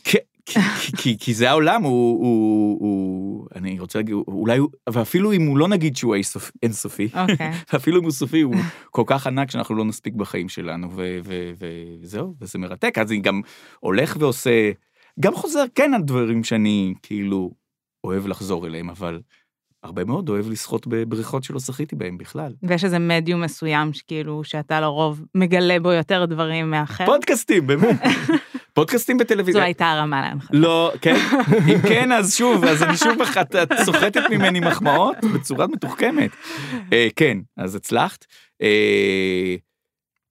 [0.03, 0.59] כי, כי,
[0.97, 1.91] כי, כי זה העולם, הוא,
[2.23, 7.51] הוא, הוא, אני רוצה להגיד, אולי ואפילו אם הוא לא נגיד שהוא אינסופ- אינסופי, אוקיי.
[7.75, 8.55] אפילו אם הוא סופי, הוא
[8.91, 12.97] כל כך ענק שאנחנו לא נספיק בחיים שלנו, ו- ו- ו- וזהו, וזה מרתק.
[12.97, 13.41] אז אני גם
[13.79, 14.71] הולך ועושה,
[15.19, 17.51] גם חוזר כן על דברים שאני כאילו
[18.03, 19.21] אוהב לחזור אליהם, אבל
[19.85, 22.53] הרבה מאוד אוהב לשחות בבריכות שלא שחיתי בהם בכלל.
[22.63, 27.05] ויש איזה מדיום מסוים שכאילו, שאתה לרוב מגלה בו יותר דברים מאחר.
[27.05, 28.01] פודקאסטים, באמת.
[28.73, 29.63] פודקאסטים זו בטלוויזיה.
[29.63, 30.57] הייתה הרמה להנחתה.
[30.57, 31.15] לא, כן?
[31.73, 33.21] אם כן, אז שוב, אז אני שוב,
[33.63, 36.31] את סוחטת ממני מחמאות בצורה מתוחכמת.
[36.93, 38.25] אה, כן, אז הצלחת.
[38.61, 39.55] אה,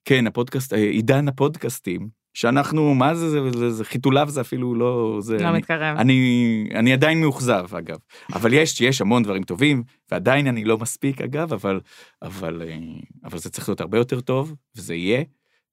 [0.05, 5.19] כן, הפודקאסט, אה, עידן הפודקאסטים, שאנחנו, מה זה, זה, זה, זה חיתוליו זה אפילו לא,
[5.21, 5.97] זה, לא אני, מתקרב.
[5.99, 7.99] אני, אני עדיין מאוכזב, אגב.
[8.33, 11.81] אבל יש, יש המון דברים טובים, ועדיין אני לא מספיק, אגב, אבל,
[12.23, 12.79] אבל, אה,
[13.25, 15.23] אבל זה צריך להיות הרבה יותר טוב, וזה יהיה.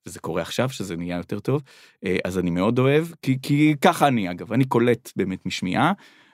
[0.06, 1.62] וזה קורה עכשיו, שזה נהיה יותר טוב,
[2.06, 5.94] אה, אז אני מאוד אוהב, כי, כי ככה אני, אגב, אני קולט באמת משמיעה,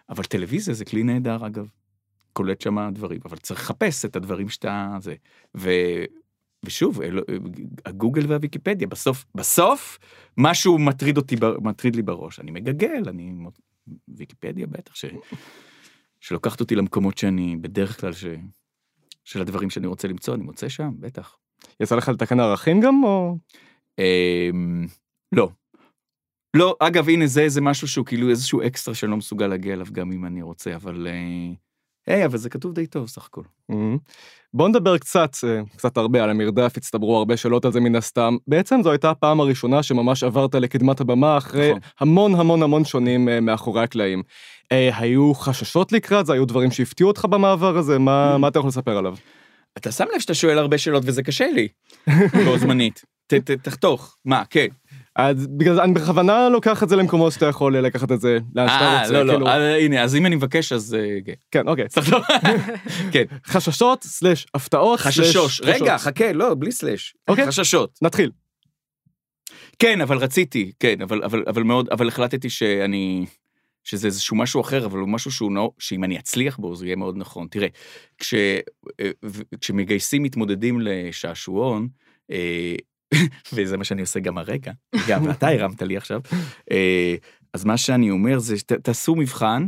[0.10, 1.68] אבל טלוויזיה זה כלי נהדר, אגב.
[2.34, 4.98] קולט שם דברים, אבל צריך לחפש את הדברים שאתה...
[5.00, 5.16] זה.
[5.58, 5.70] ו,
[6.65, 7.02] ושוב,
[7.86, 10.00] הגוגל והוויקיפדיה, בסוף, בסוף,
[10.38, 12.39] משהו מטריד אותי, מטריד לי בראש.
[12.39, 13.34] אני מגגל, אני...
[14.08, 15.06] ויקיפדיה בטח, ש...
[16.20, 18.26] שלוקחת אותי למקומות שאני בדרך כלל, ש...
[19.24, 21.38] של הדברים שאני רוצה למצוא, אני מוצא שם, בטח.
[21.80, 23.38] יצא לך לתקן ערכים גם, או...
[24.00, 24.88] אמ,
[25.32, 25.50] לא.
[26.54, 29.88] לא, אגב, הנה, זה איזה משהו שהוא כאילו איזשהו אקסטרה שאני לא מסוגל להגיע אליו
[29.91, 31.08] גם אם אני רוצה, אבל...
[31.08, 31.67] אה,
[32.08, 33.41] היי, אבל זה כתוב די טוב סך הכל.
[33.70, 33.98] מהמם.
[34.54, 38.38] בוא נדבר קצת, אה, קצת הרבה על המרדף, הצטברו הרבה שאלות על זה מן הסתם.
[38.48, 41.80] בעצם זו הייתה הפעם הראשונה שממש עברת לקדמת הבמה אחרי נכון.
[42.00, 44.24] המון המון המון שונים אה, מאחורי הקלעים.
[44.72, 46.34] אה, היו חששות לקראת זה?
[46.34, 48.00] היו דברים שהפתיעו אותך במעבר הזה?
[48.00, 49.15] מה אתה יכול לספר עליו?
[49.78, 51.67] אתה שם לב שאתה שואל הרבה שאלות וזה קשה לי,
[52.46, 53.02] בו זמנית.
[53.28, 54.67] ת- ת- תחתוך, מה, כן.
[55.18, 58.38] אז בגלל זה אני בכוונה לוקח את זה למקומות שאתה יכול אה, לקחת את זה
[58.56, 59.24] לאן שאתה אה, רוצה.
[59.24, 61.34] לא, כאילו- לא, אה, הנה, אז אם אני מבקש, אז אה, כן.
[61.52, 61.86] כן, אוקיי.
[62.12, 62.20] לא...
[63.12, 65.00] כן, חששות סלש הפתעות.
[65.00, 65.62] סלש חששוש.
[65.62, 65.98] רגע.
[65.98, 67.16] חכה, לא, בלי סלאש.
[67.28, 67.48] אוקיי.
[67.48, 68.00] חששות.
[68.02, 68.32] נתחיל.
[69.80, 73.26] כן, אבל רציתי, כן, אבל, אבל, אבל מאוד, אבל החלטתי שאני,
[73.84, 76.96] שזה איזשהו משהו אחר, אבל הוא משהו שהוא, נו, שאם אני אצליח בו, זה יהיה
[76.96, 77.48] מאוד נכון.
[77.52, 77.68] תראה,
[78.18, 79.10] כש, אה,
[79.62, 81.88] כשמגייסים מתמודדים לשעשועון,
[82.32, 82.76] אה,
[83.54, 84.72] וזה מה שאני עושה גם הרגע,
[85.08, 86.22] גם אתה הרמת לי עכשיו,
[86.72, 87.15] אה,
[87.54, 89.67] אז מה שאני אומר זה, תעשו מבחן,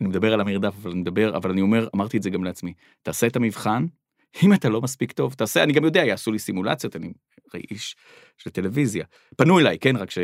[0.00, 2.72] אני מדבר על המרדף, אבל אני מדבר, אבל אני אומר, אמרתי את זה גם לעצמי,
[3.02, 3.86] תעשה את המבחן,
[4.42, 7.12] אם אתה לא מספיק טוב, תעשה, אני גם יודע, יעשו לי סימולציות, אני
[7.54, 7.96] הרי איש
[8.38, 9.04] של טלוויזיה.
[9.36, 10.18] פנו אליי, כן, רק ש...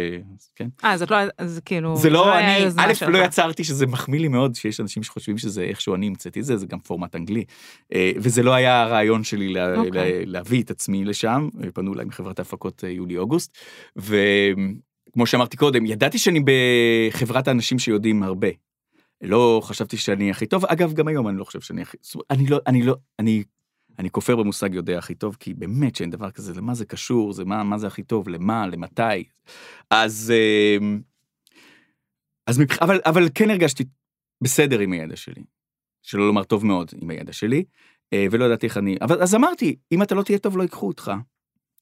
[0.56, 0.68] כן.
[0.84, 1.96] אה, זאת לא, אז כאילו...
[1.96, 2.92] זה לא, היה אני, א'.
[3.08, 6.56] לא יצרתי שזה מחמיא לי מאוד שיש אנשים שחושבים שזה איכשהו אני המצאתי את זה,
[6.56, 7.44] זה גם פורמט אנגלי.
[7.94, 9.90] אה, וזה לא היה הרעיון שלי לה, אוקיי.
[9.90, 13.58] לה, להביא את עצמי לשם, אה, פנו אליי מחברת ההפקות אה, יולי-אוגוסט,
[13.96, 18.48] וכמו שאמרתי קודם, ידעתי שאני בחברת האנשים שיודעים הרבה.
[19.22, 21.96] לא חשבתי שאני הכי טוב, אגב, גם היום אני לא חושב שאני הכי...
[22.30, 23.42] אני לא, אני לא, אני...
[24.00, 27.44] אני כופר במושג יודע הכי טוב, כי באמת שאין דבר כזה, למה זה קשור, זה
[27.44, 29.24] מה, מה זה הכי טוב, למה, למתי.
[29.90, 30.32] אז...
[30.36, 30.86] אה,
[32.46, 32.62] אז.
[32.80, 33.84] אבל, אבל כן הרגשתי
[34.42, 35.42] בסדר עם הידע שלי.
[36.02, 37.64] שלא לומר טוב מאוד עם הידע שלי,
[38.12, 38.96] אה, ולא ידעתי איך אני...
[39.00, 41.12] אבל אז אמרתי, אם אתה לא תהיה טוב, לא ייקחו אותך.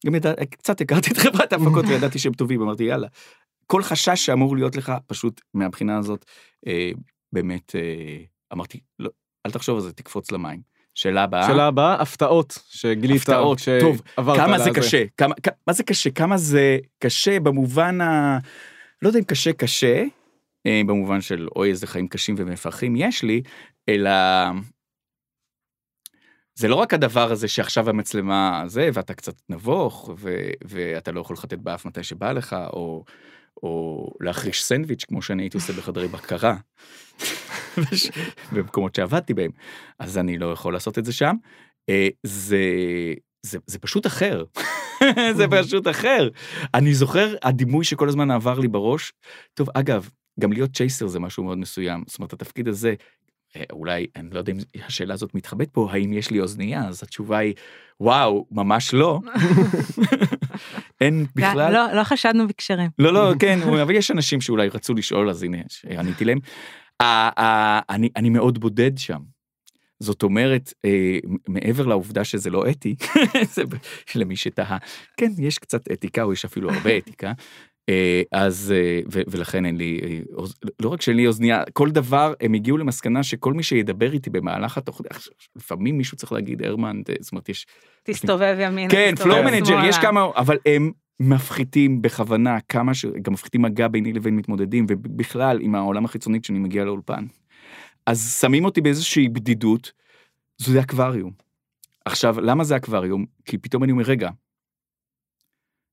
[0.07, 0.33] גם ידע...
[0.51, 3.09] קצת הכרתי את חברת ההפקות וידעתי שהם טובים, אמרתי, יאללה.
[3.67, 6.25] כל חשש שאמור להיות לך, פשוט מהבחינה הזאת,
[6.67, 6.91] אה,
[7.33, 9.11] באמת, אה, אמרתי, לא,
[9.47, 10.78] אל תחשוב על זה, תקפוץ למים.
[10.99, 11.47] שאלה הבאה.
[11.47, 13.21] שאלה הבאה, הפתעות שגילית.
[13.21, 14.71] הפתעות, טוב, כשעברת כמה זה.
[14.75, 18.39] קשה, כמה, כ- מה זה קשה, כמה זה קשה במובן ה...
[19.03, 20.05] לא יודע אם קשה קשה,
[20.67, 23.43] אה, במובן של אוי איזה חיים קשים ומפרכים יש לי,
[23.89, 24.11] אלא
[26.55, 31.35] זה לא רק הדבר הזה שעכשיו המצלמה זה, ואתה קצת נבוך, ו- ואתה לא יכול
[31.35, 33.05] לחטט באף מתי שבא לך, או,
[33.63, 36.55] או להחריש סנדוויץ', כמו שאני הייתי עושה בחדרי בקרה,
[38.53, 39.51] במקומות שעבדתי בהם,
[39.99, 41.35] אז אני לא יכול לעשות את זה שם.
[41.89, 42.65] אה, זה,
[43.43, 44.45] זה, זה פשוט אחר,
[45.39, 46.29] זה פשוט אחר.
[46.75, 49.13] אני זוכר, הדימוי שכל הזמן עבר לי בראש,
[49.55, 50.09] טוב, אגב,
[50.41, 52.95] גם להיות צ'ייסר זה משהו מאוד מסוים, זאת אומרת, התפקיד הזה,
[53.57, 56.89] אה, אולי, אני לא יודע אם השאלה הזאת מתחבאת פה, האם יש לי אוזנייה?
[56.89, 57.55] אז התשובה היא,
[58.01, 59.21] וואו, ממש לא.
[61.01, 61.73] אין בכלל.
[61.73, 62.91] לא, לא חשדנו בקשרים.
[62.99, 65.59] לא, לא, כן, אבל יש אנשים שאולי רצו לשאול, אז הנה,
[65.99, 66.39] עניתי להם.
[67.91, 69.21] אני אני מאוד בודד שם.
[70.01, 72.95] זאת אומרת, אה, מעבר לעובדה שזה לא אתי,
[73.55, 73.63] זה
[74.15, 74.79] למי שתהה,
[75.17, 77.33] כן, יש קצת אתיקה, או יש אפילו הרבה אתיקה,
[77.89, 81.91] אה, אז, אה, ו- ולכן אין לי, אה, אוז- לא רק שאין לי אוזנייה, כל
[81.91, 85.13] דבר, הם הגיעו למסקנה שכל מי שידבר איתי במהלך התוכנית,
[85.57, 87.67] לפעמים מישהו צריך להגיד, הרמן, זאת אומרת, יש
[88.03, 89.85] תסתובב ימינה, כן, floor manager.
[89.85, 93.05] יש כמה, אבל הם מפחיתים בכוונה כמה ש...
[93.23, 97.27] גם מפחיתים מגע ביני לבין מתמודדים, ובכלל עם העולם החיצוני כשאני מגיע לאולפן.
[98.07, 99.93] אז שמים אותי באיזושהי בדידות,
[100.59, 101.33] זה אקווריום.
[102.05, 103.27] עכשיו, למה זה אקווריום?
[103.45, 104.31] כי פתאום אני אומר, רגע,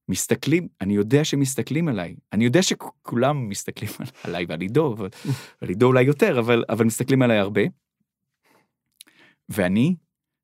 [0.10, 3.92] מסתכלים, אני יודע שמסתכלים עליי, אני יודע שכולם מסתכלים
[4.24, 5.10] עליי ועל עידו, אבל-
[5.62, 7.62] ועל עידו אולי יותר, אבל, אבל מסתכלים עליי הרבה.
[9.50, 9.96] ואני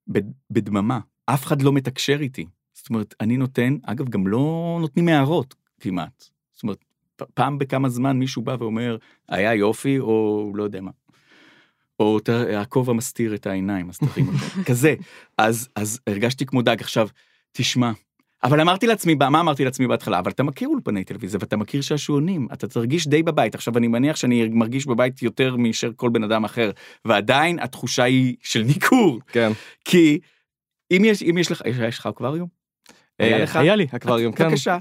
[0.07, 2.45] בד- בדממה, אף אחד לא מתקשר איתי.
[2.81, 6.23] זאת אומרת, אני נותן, אגב, גם לא נותנים הערות כמעט.
[6.53, 6.77] זאת אומרת,
[7.33, 8.97] פעם בכמה זמן מישהו בא ואומר,
[9.29, 10.91] היה יופי, או לא יודע מה.
[11.99, 14.37] או "ת- הכובע מסתיר את העיניים, אז תרים אותו.
[14.69, 14.95] כזה.
[15.37, 16.75] אז, אז הרגשתי כמו דג.
[16.81, 17.07] עכשיו,
[17.51, 17.91] תשמע,
[18.43, 20.19] אבל אמרתי לעצמי, מה אמרתי לעצמי בהתחלה?
[20.19, 23.55] אבל אתה מכיר אולפני טלוויזיה ואתה מכיר שעשועונים, אתה תרגיש די בבית.
[23.55, 26.71] עכשיו, אני מניח שאני מרגיש בבית יותר מאשר כל בן אדם אחר,
[27.05, 29.19] ועדיין התחושה היא של ניכור.
[29.27, 29.51] כן.
[29.85, 30.19] כי
[30.91, 32.60] אם יש, אם יש לך, יש, יש לך אקווריום?
[33.21, 33.55] היה אה, לך?
[33.55, 34.47] היה לי אקווריום, כן.
[34.47, 34.77] בבקשה.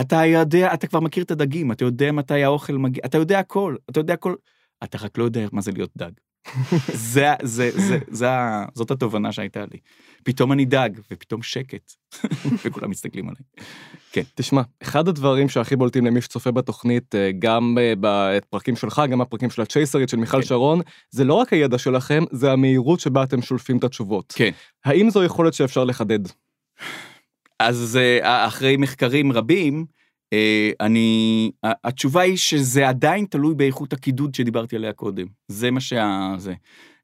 [0.00, 3.76] אתה יודע, אתה כבר מכיר את הדגים, אתה יודע מתי האוכל מגיע, אתה יודע הכל,
[3.90, 4.34] אתה יודע הכל,
[4.84, 6.10] אתה רק לא יודע מה זה להיות דג.
[7.12, 8.28] זה, זה, זה, זה,
[8.74, 9.78] זאת התובנה שהייתה לי.
[10.24, 11.92] פתאום אני דג, ופתאום שקט,
[12.64, 13.42] וכולם מסתכלים עליי.
[14.34, 19.50] תשמע, אחד הדברים שהכי בולטים למי שצופה בתוכנית, אה, גם אה, בפרקים שלך, גם בפרקים
[19.50, 20.46] של הצ'ייסרית של מיכל כן.
[20.46, 24.32] שרון, זה לא רק הידע שלכם, זה המהירות שבה אתם שולפים את התשובות.
[24.36, 24.50] כן.
[24.84, 26.20] האם זו יכולת שאפשר לחדד?
[27.58, 29.86] אז אה, אחרי מחקרים רבים,
[30.32, 35.26] אה, אני, התשובה היא שזה עדיין תלוי באיכות הקידוד שדיברתי עליה קודם.
[35.48, 36.34] זה מה שה...
[36.38, 36.54] זה.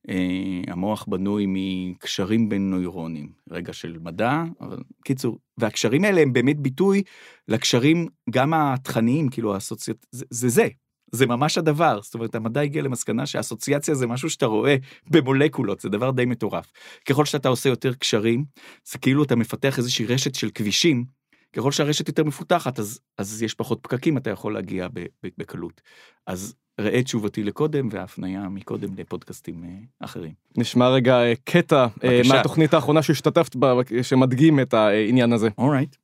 [0.08, 6.60] אה, המוח בנוי מקשרים בין נוירונים, רגע של מדע, אבל קיצור, והקשרים האלה הם באמת
[6.60, 7.02] ביטוי
[7.48, 10.06] לקשרים גם התכניים, כאילו האסוציאט...
[10.12, 10.68] זה זה.
[11.12, 11.26] זה.
[11.26, 14.76] ממש הדבר, זאת אומרת, המדע הגיע למסקנה שאסוציאציה זה משהו שאתה רואה
[15.10, 16.72] במולקולות, זה דבר די מטורף.
[17.08, 18.44] ככל שאתה עושה יותר קשרים,
[18.84, 21.04] זה כאילו אתה מפתח איזושהי רשת של כבישים,
[21.52, 24.88] ככל שהרשת יותר מפותחת, אז, אז יש פחות פקקים, אתה יכול להגיע
[25.38, 25.80] בקלות.
[26.26, 30.32] אז ראה תשובתי לקודם, וההפניה מקודם לפודקאסטים אה, אחרים.
[30.56, 32.34] נשמע רגע אה, קטע אה, בבקשה.
[32.34, 35.48] מהתוכנית האחרונה שהשתתפת בה, שמדגים את העניין הזה.
[35.58, 35.96] אורייט.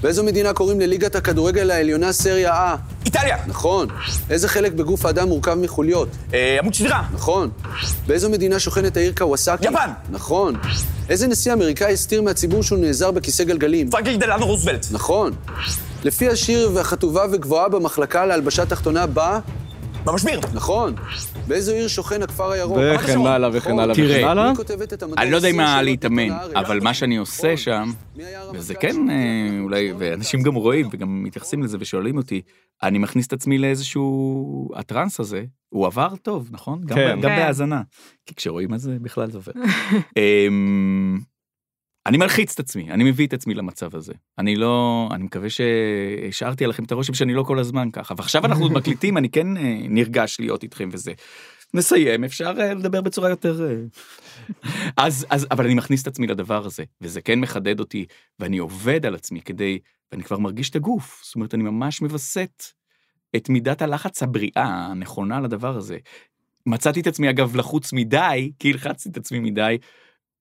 [0.00, 2.78] באיזו מדינה קוראים לליגת הכדורגל העליונה סריה A?
[3.06, 3.88] איטליה, נכון.
[4.30, 6.08] איזה חלק בגוף האדם מורכב מחוליות?
[6.34, 7.50] אה, עמוד שדרה, נכון.
[8.06, 9.66] באיזו מדינה שוכנת העיר קוואסקי?
[9.66, 9.90] יפן.
[10.10, 10.54] נכון.
[11.08, 13.90] איזה נשיא אמריקאי הסתיר מהציבור שהוא נעזר בכיסא גלגלים?
[13.90, 15.32] פרנקליק דלנו רוזוולט, נכון.
[16.04, 19.40] לפי השיר והחטובה וגבוהה במחלקה להלבשה תחתונה בא?
[20.04, 20.94] במשביר, נכון.
[21.48, 22.78] באיזו עיר שוכן הכפר הירוק?
[22.94, 23.18] וכן.
[23.26, 24.16] הלאה וכן הלאה תראה.
[24.18, 24.52] וכן הלאה.
[25.02, 26.28] המדע אני לא יודע של להתאמן?
[26.54, 29.60] אבל מה שאני עושה שם, היה הרמטכ"ל וזה כן, אה?
[29.60, 32.42] אולי, ואנשים גם רואים וגם מתייחסים לזה ושואלים אותי,
[32.82, 36.80] אני מכניס את עצמי לאיזשהו, הטראנס הזה, הוא עבר טוב, נכון?
[36.80, 37.10] גם כן.
[37.10, 37.28] גם כן.
[37.28, 37.82] בהאזנה.
[38.26, 39.52] כי כשרואים את זה, בכלל זה עובר.
[42.08, 44.12] אני מלחיץ את עצמי, אני מביא את עצמי למצב הזה.
[44.38, 48.14] אני לא, אני מקווה שהשארתי עליכם את הרושם שאני לא כל הזמן ככה.
[48.16, 51.12] ועכשיו אנחנו מקליטים, אני כן אה, נרגש להיות איתכם וזה.
[51.74, 53.70] נסיים, אפשר אה, לדבר בצורה יותר...
[53.70, 53.76] אה,
[54.96, 58.06] אז, אז, אבל אני מכניס את עצמי לדבר הזה, וזה כן מחדד אותי,
[58.38, 59.78] ואני עובד על עצמי כדי,
[60.12, 61.22] ואני כבר מרגיש את הגוף.
[61.24, 62.62] זאת אומרת, אני ממש מווסת
[63.36, 65.96] את מידת הלחץ הבריאה הנכונה לדבר הזה.
[66.66, 69.78] מצאתי את עצמי, אגב, לחוץ מדי, כי הלחצתי את עצמי מדי,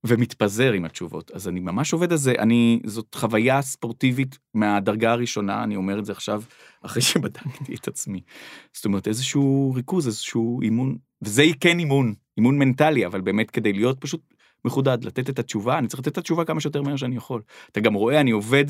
[0.07, 1.31] ומתפזר עם התשובות.
[1.31, 6.05] אז אני ממש עובד על זה, אני, זאת חוויה ספורטיבית מהדרגה הראשונה, אני אומר את
[6.05, 6.43] זה עכשיו,
[6.81, 8.21] אחרי שבדקתי את עצמי.
[8.73, 13.99] זאת אומרת, איזשהו ריכוז, איזשהו אימון, וזה כן אימון, אימון מנטלי, אבל באמת כדי להיות
[13.99, 14.33] פשוט
[14.65, 17.41] מחודד, לתת את התשובה, אני צריך לתת את התשובה כמה שיותר מהר שאני יכול.
[17.71, 18.65] אתה גם רואה, אני עובד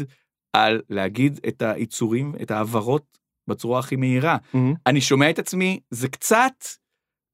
[0.54, 4.38] על להגיד את היצורים, את ההבהרות בצורה הכי מהירה.
[4.54, 4.74] מהמם.
[4.88, 6.66] אני שומע את עצמי, זה קצת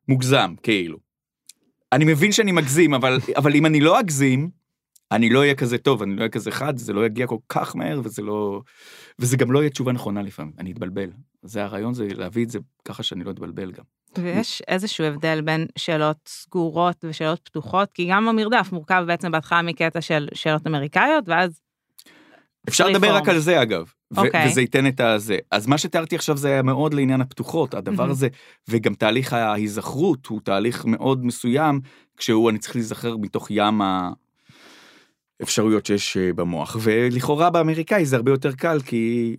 [0.07, 0.97] מוגזם, כאילו.
[1.95, 4.49] אני מבין שאני מגזים, אבל, אבל אם אני לא אגזים,
[5.11, 7.75] אני לא אהיה כזה טוב, אני לא אהיה כזה חד, זה לא יגיע כל כך
[7.75, 8.61] מהר, וזה לא...
[9.19, 11.09] וזה גם לא יהיה תשובה נכונה לפעמים, אני אתבלבל.
[11.43, 13.83] זה הרעיון, זה להביא את זה ככה שאני לא אתבלבל גם.
[14.17, 20.01] ויש איזשהו הבדל בין שאלות סגורות ושאלות פתוחות, כי גם המרדף מורכב בעצם בהתחלה מקטע
[20.01, 21.61] של שאלות אמריקאיות, ואז
[22.69, 23.15] אפשר לדבר.
[23.15, 24.47] רק על זה אגב, ו- אוקיי.
[24.47, 25.37] וזה ייתן את הזה.
[25.51, 28.11] אז מה שתיארתי עכשיו זה היה מאוד לעניין הפתוחות, הדבר מהמם.
[28.11, 28.27] הזה,
[28.67, 31.79] וגם תהליך ההיזכרות הוא תהליך מאוד מסוים,
[32.17, 33.81] כשהוא, אני צריך להיזכר מתוך ים
[35.41, 39.35] האפשרויות שיש אה, במוח, ולכאורה באמריקאי זה הרבה יותר קל, כי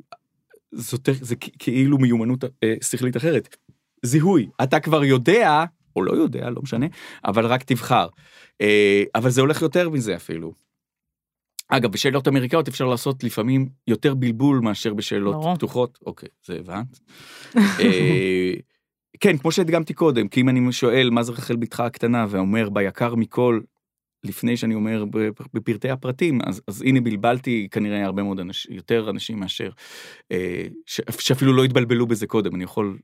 [0.73, 3.57] זאת, זה כאילו מיומנות אה, שכלית אחרת.
[4.03, 5.65] זיהוי, אתה כבר יודע,
[5.97, 6.87] או לא יודע, לא משנה,
[7.25, 8.07] אבל רק תבחר.
[8.61, 10.64] אה, אבל זה הולך יותר מזה אפילו.
[11.69, 15.57] אגב, בשאלות אמריקאיות אפשר לעשות לפעמים יותר בלבול מאשר בשאלות ברור.
[15.57, 15.99] פתוחות.
[16.07, 17.01] אוקיי, זה הבנת.
[17.57, 18.55] אה,
[19.21, 23.15] כן, כמו שהדגמתי קודם, כי אם אני שואל מה זה רחל בתך הקטנה ואומר ביקר
[23.15, 23.61] מכל,
[24.25, 25.05] לפני שאני אומר
[25.55, 29.71] בפרטי הפרטים, אז, אז הנה בלבלתי כנראה הרבה מאוד אנשים, יותר אנשים מאשר,
[30.33, 32.99] אה, ש, שאפילו לא התבלבלו בזה קודם, אני יכול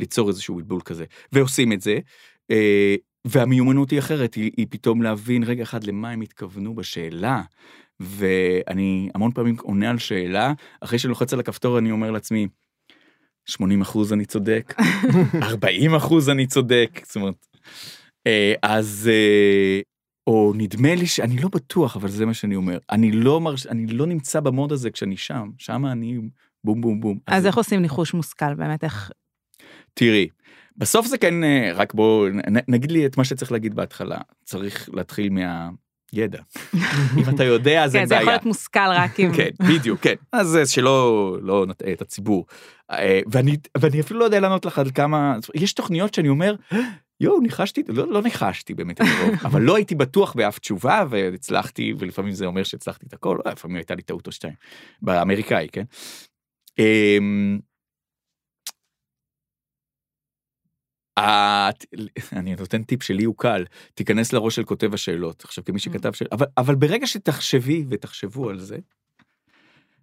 [0.00, 1.04] ליצור איזשהו בלבול כזה.
[1.32, 1.98] ועושים את זה,
[2.50, 7.42] אה, והמיומנות היא אחרת, היא, היא פתאום להבין רגע אחד למה הם התכוונו בשאלה.
[8.00, 12.48] ואני המון פעמים עונה על שאלה, אחרי שאני לוחץ על הכפתור אני אומר לעצמי,
[13.46, 14.74] 80 אחוז אני צודק,
[15.42, 17.46] 40 אחוז אני צודק, זאת אומרת,
[18.26, 19.80] אה, אז, אה,
[20.26, 23.66] או נדמה לי שאני לא בטוח, אבל זה מה שאני אומר, אני לא מרש...
[23.66, 26.18] אני לא נמצא במוד הזה כשאני שם, שם אני
[26.64, 27.18] בום בום בום.
[27.26, 29.10] אז איך עושים ניחוש מושכל באמת, איך...
[29.94, 30.28] תראי,
[30.76, 34.88] בסוף זה כן, אה, רק בוא נ- נגיד לי את מה שצריך להגיד בהתחלה, צריך
[34.92, 35.28] להתחיל
[36.14, 36.42] מהידע.
[37.18, 38.36] אם אתה יודע אז כן, אין זה יכול בעיה.
[38.36, 39.32] להיות מושכל רק אם...
[39.36, 40.14] כן, בדיוק, כן.
[40.32, 42.46] אז שלא לא נטעה את הציבור.
[42.90, 46.54] אה, ואני, ואני אפילו לא יודע לענות לך על כמה, יש תוכניות שאני אומר,
[47.20, 49.00] יואו, ניחשתי, לא, לא ניחשתי באמת
[49.44, 53.76] אבל לא הייתי בטוח באף תשובה והצלחתי, ולפעמים זה אומר שהצלחתי את הכל, אה, לפעמים
[53.76, 54.54] הייתה לי טעות או שתיים,
[55.02, 55.84] באמריקאי, כן?
[56.78, 57.58] אמ,
[61.00, 61.03] את-
[62.32, 65.44] אני נותן טיפ שלי הוא קל, תיכנס לראש של כותב השאלות.
[65.44, 68.78] עכשיו כמי שכתב שאלות, אבל, אבל ברגע שתחשבי ותחשבו על זה,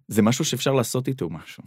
[0.08, 1.62] זה משהו שאפשר לעשות איתו משהו.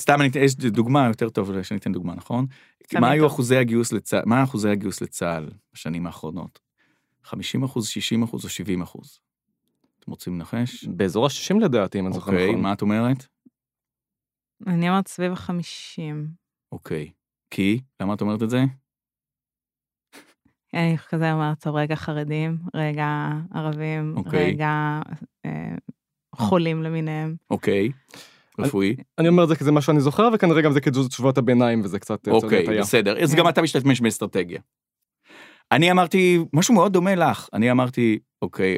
[0.00, 2.46] סתם אני אתן, יש דוגמה יותר טוב שאני אתן דוגמה, נכון?
[2.94, 3.26] מה היו.
[3.26, 6.58] אחוזי הגיוס לצה"ל, מה אחוזי הגיוס לצה"ל בשנים האחרונות?
[7.24, 9.20] 50 אחוז, 60 אחוז או 70 אחוז?
[9.98, 10.84] אתם רוצים לנחש?
[10.84, 12.62] באזור ה-60 לדעתי, אם אני זוכר אוקיי, נכון.
[12.62, 13.26] מה את אומרת?
[14.66, 16.26] אני אומרת סביב החמישים.
[16.72, 17.10] אוקיי.
[17.50, 17.80] כי?
[18.00, 18.64] למה את אומרת את זה?
[20.74, 24.46] אני כזה אומרת, טוב, רגע חרדים, רגע ערבים, אוקיי.
[24.46, 25.00] רגע
[25.46, 25.74] אה,
[26.34, 27.36] חולים למיניהם.
[27.50, 27.90] אוקיי.
[28.58, 28.96] רפואי.
[29.18, 31.98] אני אומר את זה כי זה מה שאני זוכר, וכנראה גם זה כתשובות הביניים, וזה
[31.98, 32.28] קצת...
[32.28, 32.78] אוקיי.
[32.80, 33.22] בסדר.
[33.22, 33.34] אז.
[33.34, 34.60] גם אתה משתמש באסטרטגיה.
[35.72, 37.48] אני אמרתי משהו מאוד דומה לך.
[37.52, 38.76] אני אמרתי, אוקיי,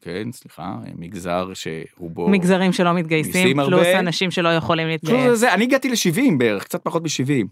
[0.00, 2.28] כן, סליחה, מגזר שרובו...
[2.28, 3.98] מגזרים שלא מתגייסים, פלוס הרבה.
[3.98, 5.38] אנשים שלא יכולים פשוט זה, להתגייס.
[5.38, 7.46] זה, אני הגעתי ל-70 בערך, קצת פחות מ-70.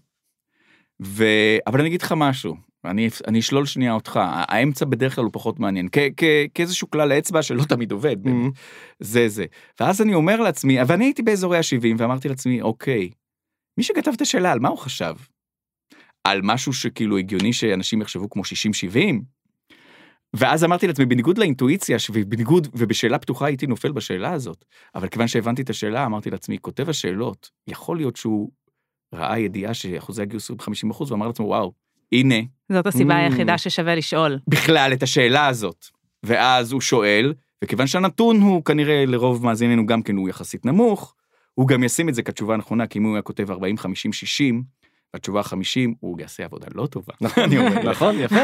[1.02, 1.24] ו...
[1.66, 5.61] אבל אני אגיד לך משהו, אני, אני אשלול שנייה אותך, האמצע בדרך כלל הוא פחות
[5.61, 6.24] מעניין, כ- כ-
[6.55, 8.28] כאיזשהו כלל אצבע שלא תמיד עובד, Mhm.
[9.00, 9.44] זה זה.
[9.81, 13.11] ואז אני אומר לעצמי, ואני הייתי באזורי ה-70 ואמרתי לעצמי, אוקיי,
[13.78, 15.14] מי שכתב את השאלה, על מה הוא חשב?
[16.24, 19.22] על משהו שכאילו הגיוני שאנשים יחשבו כמו 60-70?
[20.37, 24.64] ואז אמרתי לעצמי, בניגוד לאינטואיציה, ובניגוד, ובשאלה פתוחה הייתי נופל בשאלה הזאת,
[24.95, 28.51] אבל כיוון שהבנתי את השאלה, אמרתי לעצמי, כותב השאלות, יכול להיות שהוא
[29.14, 31.73] ראה ידיעה שאחוזי הגיוס הוא ב-50% ואמר לעצמו, וואו,
[32.12, 32.35] הנה,
[32.73, 33.18] זאת הסיבה Mm.
[33.18, 34.38] היחידה ששווה לשאול.
[34.49, 35.87] בכלל את השאלה הזאת.
[36.23, 41.14] ואז הוא שואל, וכיוון שהנתון הוא כנראה לרוב מאזיננו גם כן הוא יחסית נמוך,
[41.55, 44.62] הוא גם ישים את זה כתשובה הנכונה, כי אם הוא היה כותב 40, 50, 60,
[45.14, 47.14] והתשובה 50, הוא יעשה עבודה לא טובה.
[47.21, 47.38] לך.
[47.85, 48.37] נכון, יפה.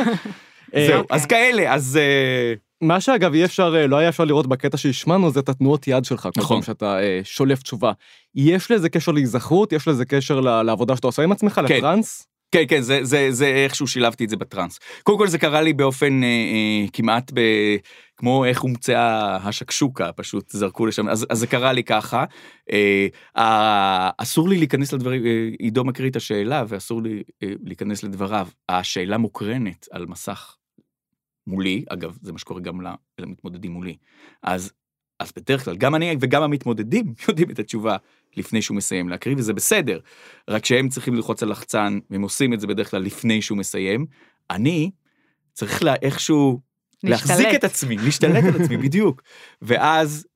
[0.74, 1.16] אה, זהו, אוקיי.
[1.16, 1.96] אז כאלה, אז...
[1.96, 5.88] אה, מה שאגב אי אפשר, אה, לא היה אפשר לראות בקטע שהשמענו, זה את התנועות
[5.88, 6.56] יד שלך, כל נכון.
[6.56, 7.92] פעם שאתה אה, שולף תשובה.
[8.34, 9.72] יש לזה קשר להיזכרות?
[9.72, 11.76] יש לזה קשר לעבודה שאתה עושה עם עצמך, כן.
[11.76, 12.26] לטראנס?
[12.50, 14.78] כן, כן, זה, זה, זה איכשהו שילבתי את זה בטראנס.
[15.02, 17.40] קודם כל זה קרה לי באופן אה, אה, כמעט ב...
[18.16, 22.24] כמו איך הומצאה השקשוקה, פשוט זרקו לשם, אז, אז זה קרה לי ככה.
[22.72, 28.02] אה, אה, אסור לי להיכנס לדברים, אה, עידו מקריא את השאלה ואסור לי אה, להיכנס
[28.02, 28.48] לדבריו.
[28.68, 30.57] השאלה מוקרנת על מסך
[31.48, 32.80] מולי, אגב, זה מה שקורה גם
[33.18, 33.96] למתמודדים מולי.
[34.42, 34.72] אז,
[35.20, 37.96] אז בדרך כלל, גם אני וגם המתמודדים יודעים את התשובה
[38.36, 40.00] לפני שהוא מסיים להקריא, וזה בסדר.
[40.48, 44.06] רק שהם צריכים ללחוץ על לחצן, והם עושים את זה בדרך כלל לפני שהוא מסיים.
[44.50, 44.90] אני
[45.52, 46.60] צריך לה, איכשהו
[47.04, 47.54] להחזיק להשתלט.
[47.54, 49.22] את עצמי, להשתלט על עצמי, בדיוק.
[49.62, 50.26] ואז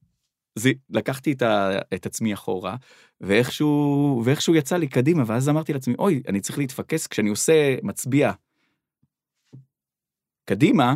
[0.59, 2.77] זה, לקחתי את, ה, את עצמי אחורה,
[3.21, 8.33] ואיכשהו, ואיכשהו יצא לי קדימה, ואז אמרתי לעצמי, אוי, אני צריך להתפקס כשאני עושה, מצביע
[10.53, 10.95] קדימה,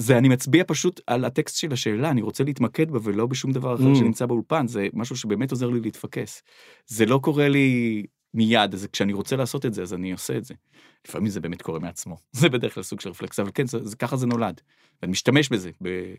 [0.00, 3.74] זה אני מצביע פשוט על הטקסט של השאלה, אני רוצה להתמקד בה ולא בשום דבר
[3.74, 3.96] אחר Mm.
[3.98, 6.42] שנמצא באולפן, זה משהו שבאמת עוזר לי להתפקס.
[6.86, 8.02] זה לא קורה לי
[8.34, 10.54] מיד, אז כשאני רוצה לעשות את זה, אז אני עושה את זה.
[11.08, 13.96] לפעמים זה באמת קורה מעצמו, זה בדרך כלל סוג של רפלקס, אבל כן, זה, זה,
[13.96, 14.60] ככה זה נולד.
[15.02, 16.14] ואני משתמש בזה, ב,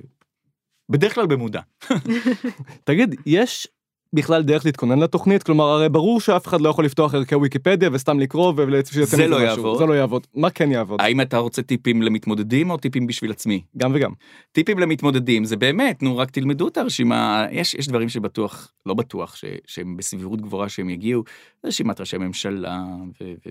[0.89, 1.61] בדרך כלל במודע.
[2.83, 3.67] תגיד, יש
[4.13, 5.43] בכלל דרך להתכונן לתוכנית?
[5.43, 9.27] כלומר, הרי ברור שאף אחד לא יכול לפתוח ערכי ויקיפדיה וסתם לקרוא ושיצא זה מזה
[9.27, 9.47] לא משהו.
[9.47, 9.77] יעבוד.
[9.77, 10.27] זה לא יעבוד.
[10.35, 11.01] מה כן יעבוד?
[11.01, 13.61] האם אתה רוצה טיפים למתמודדים או טיפים בשביל עצמי?
[13.77, 14.11] גם וגם.
[14.51, 19.35] טיפים למתמודדים זה באמת נו רק תלמדו את הרשימה יש יש דברים שבטוח לא בטוח
[19.35, 21.23] ש, שהם בסבירות גבוהה שהם יגיעו
[21.65, 22.83] רשימת ראשי ממשלה
[23.21, 23.49] ו, ו,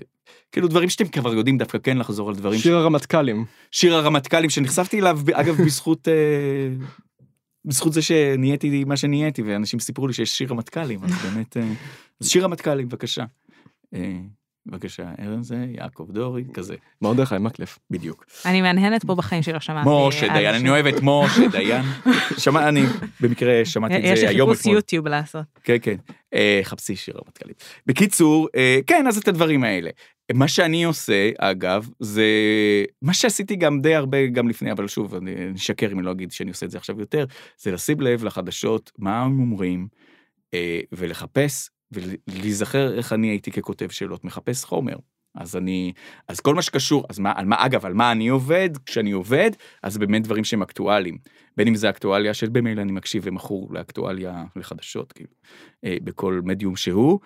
[0.51, 3.45] כאילו דברים שאתם כבר יודעים דווקא כן לחזור על דברים שיר הרמטכ"לים.
[3.71, 6.13] שיר הרמטכ"לים שנחשפתי אליו אגב בזכות אה,
[7.67, 11.73] בזכות זה שנהייתי מה שנהייתי ואנשים סיפרו לי שיש שיר רמטכ"לים אז באמת אה,
[12.21, 13.25] אז שיר רמטכ"לים בבקשה.
[14.67, 17.79] אה, בבקשה ארן זה יעקב דורי כזה מרדכי מקלף.
[17.91, 18.25] בדיוק.
[18.45, 19.89] אני מהנהנת פה בחיים שלא שמעתי.
[20.07, 20.55] משה על דיין.
[20.55, 21.85] אני אוהב את משה דיין.
[22.43, 22.81] שמע, אני
[23.21, 24.75] במקרה שמעתי את יש זה לי היום חיפוש אתמול.
[24.75, 25.45] יוטיוב לעשות.
[25.63, 25.95] כן, כן.
[26.33, 27.55] אה, חפשי שיר רמטכ"לים.
[27.85, 29.89] בקיצור, אה, כן, אז את הדברים האלה.
[30.33, 32.25] מה שאני עושה, אגב, זה
[33.01, 36.31] מה שעשיתי גם די הרבה גם לפני, אבל שוב, אני אשקר אם אני לא אגיד
[36.31, 37.25] שאני עושה את זה עכשיו יותר,
[37.57, 39.87] זה לשים לב לחדשות, מה הם אומרים,
[40.53, 44.95] אה, ולחפש ולהיזכר איך אני הייתי ככותב שאלות, מחפש חומר.
[45.35, 45.93] אז אני,
[46.27, 49.51] אז כל מה שקשור, אז מה, על מה, אגב, על מה אני עובד, כשאני עובד,
[49.83, 51.17] אז באמת דברים שהם אקטואליים.
[51.57, 55.33] בין אם זה אקטואליה של במילא אני מקשיב ומכור לאקטואליה לחדשות, כאילו,
[55.85, 57.19] אה, בכל מדיום שהוא.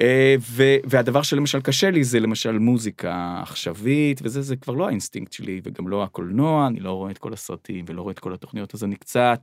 [0.00, 5.32] אה, ו, והדבר שלמשל קשה לי זה למשל מוזיקה עכשווית וזה זה כבר לא האינסטינקט
[5.32, 8.74] שלי וגם לא הקולנוע אני לא רואה את כל הסרטים ולא רואה את כל התוכניות
[8.74, 9.40] אז אני קצת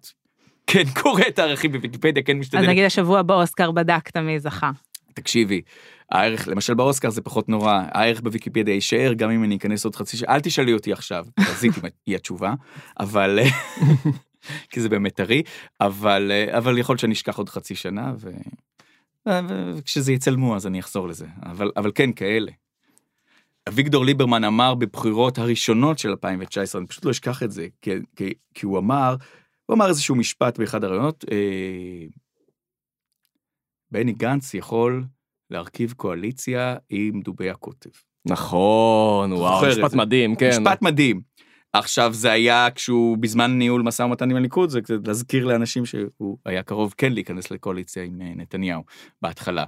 [0.71, 4.71] כן קורא את הערכים בוויקיפדיה כן אז משתדל נגיד השבוע באוסקר בדקת מי זכה.
[5.13, 5.61] תקשיבי,
[6.11, 10.17] הערך, למשל באוסקר זה פחות נורא, הערך בוויקיפדיה יישאר גם אם אני אכנס עוד חצי
[10.17, 12.53] שעה, אל תשאלי אותי עכשיו, תחזית אם היא התשובה,
[12.99, 13.39] אבל,
[14.71, 15.43] כי זה באמת טרי,
[15.81, 18.29] אבל, אבל יכול להיות שאני אשכח עוד חצי שנה, ו...
[19.75, 22.51] וכשזה יצלמו אז אני אחזור לזה, אבל, אבל כן כאלה,
[23.69, 28.33] אביגדור ליברמן אמר בבחירות הראשונות של 2019, אני פשוט לא אשכח את זה, כי, כי,
[28.53, 29.15] כי הוא אמר,
[29.71, 32.05] הוא אמר איזשהו משפט באחד הראיונות, אה,
[33.91, 35.03] בני גנץ יכול
[35.49, 37.89] להרכיב קואליציה עם דובי הקוטב.
[38.25, 39.97] נכון, וואו, משפט זה.
[39.97, 40.49] מדהים, כן.
[40.49, 41.21] משפט מדהים.
[41.73, 46.37] עכשיו זה היה כשהוא בזמן ניהול משא ומתן עם הליכוד, זה קצת להזכיר לאנשים שהוא
[46.45, 48.83] היה קרוב כן להיכנס לקואליציה עם אה, נתניהו
[49.21, 49.65] בהתחלה.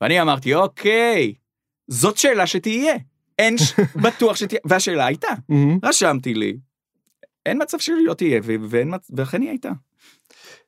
[0.00, 1.34] ואני אמרתי, אוקיי,
[1.88, 2.94] זאת שאלה שתהיה.
[3.38, 3.72] אין ש...
[4.04, 5.28] בטוח שתהיה, והשאלה הייתה.
[5.84, 6.56] רשמתי לי,
[7.46, 9.10] אין מצב שהיא לא תהיה, ואין מצ...
[9.16, 9.70] ואכן היא הייתה.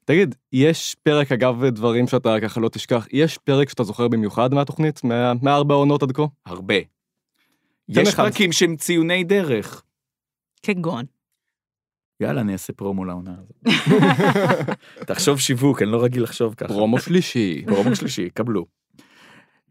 [0.05, 5.05] תגיד, יש פרק, אגב, דברים שאתה ככה לא תשכח, יש פרק שאתה זוכר במיוחד מהתוכנית,
[5.05, 6.23] מה- מהארבע העונות עד כה?
[6.47, 6.75] הרבה.
[7.89, 8.23] יש אחד.
[8.23, 9.83] פרקים שהם ציוני דרך.
[10.63, 11.05] כגון.
[12.21, 13.77] יאללה, אני אעשה פרומו לעונה הזאת.
[15.07, 16.69] תחשוב שיווק, אני לא רגיל לחשוב ככה.
[16.69, 17.65] פרומו שלישי.
[17.67, 18.67] פרומו שלישי, קבלו.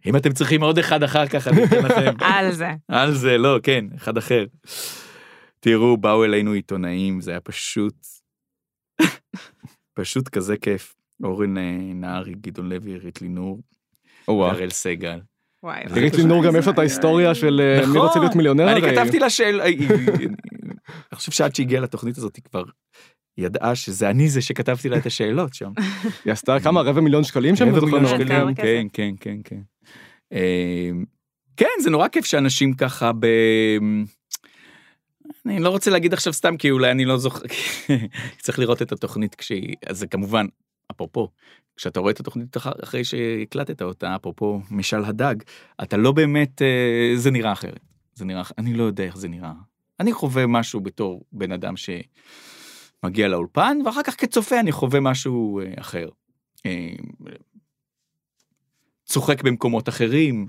[0.05, 2.13] אם אתם צריכים עוד אחד אחר כך, אני אתן לכם.
[2.35, 2.69] על זה.
[2.87, 4.45] על זה, לא, כן, אחד אחר.
[5.63, 7.95] תראו, באו אלינו עיתונאים, זה היה פשוט,
[9.93, 10.95] פשוט כזה כיף.
[11.23, 13.61] אורן אה, נהרי, גדעון לוי, עירית לינור.
[14.27, 15.19] והראל סגל.
[15.63, 15.83] וואי.
[15.95, 18.77] עירית לינור גם יש לה את ההיסטוריה של אה, מי רוצה להיות מיליונר נכון.
[18.77, 18.97] אני הרי.
[18.97, 19.61] כתבתי לה שאל...
[19.61, 22.63] אני חושב שעד שהגיעה לתוכנית הזאת היא כבר
[23.37, 25.71] ידעה שזה אני זה שכתבתי לה את השאלות שם.
[26.25, 27.69] היא עשתה כמה רבע מיליון שקלים שם?
[27.69, 28.55] רבע מיליון בתוכניות?
[28.55, 28.89] שקלים.
[28.89, 29.57] כן, כן, כן,
[30.29, 30.35] כן.
[31.57, 33.27] כן, זה נורא כיף שאנשים ככה ב...
[35.45, 37.45] אני לא רוצה להגיד עכשיו סתם כי אולי אני לא זוכר,
[38.43, 40.45] צריך לראות את התוכנית כשהיא, אז זה כמובן,
[40.91, 41.29] אפרופו,
[41.75, 45.35] כשאתה רואה את התוכנית אח- אחרי שהקלטת אותה, אפרופו משל הדג,
[45.83, 47.79] אתה לא באמת, אה, זה נראה אחרת.
[48.13, 49.53] זה נראה, אני לא יודע איך זה נראה.
[49.99, 55.73] אני חווה משהו בתור בן אדם שמגיע לאולפן, ואחר כך כצופה אני חווה משהו אה,
[55.79, 56.09] אחר.
[56.65, 56.93] אה,
[59.05, 60.47] צוחק במקומות אחרים,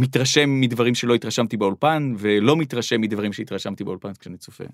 [0.00, 4.64] מתרשם מדברים שלא התרשמתי באולפן, ולא מתרשם מדברים שהתרשמתי באולפן כשאני צופה.